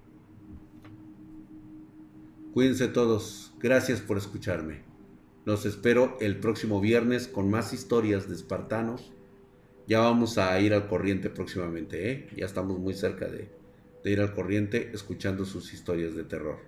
[2.53, 3.55] Cuídense todos.
[3.61, 4.83] Gracias por escucharme.
[5.45, 9.13] Los espero el próximo viernes con más historias de espartanos.
[9.87, 12.29] Ya vamos a ir al corriente próximamente, ¿eh?
[12.37, 13.49] Ya estamos muy cerca de,
[14.03, 16.59] de ir al corriente escuchando sus historias de terror.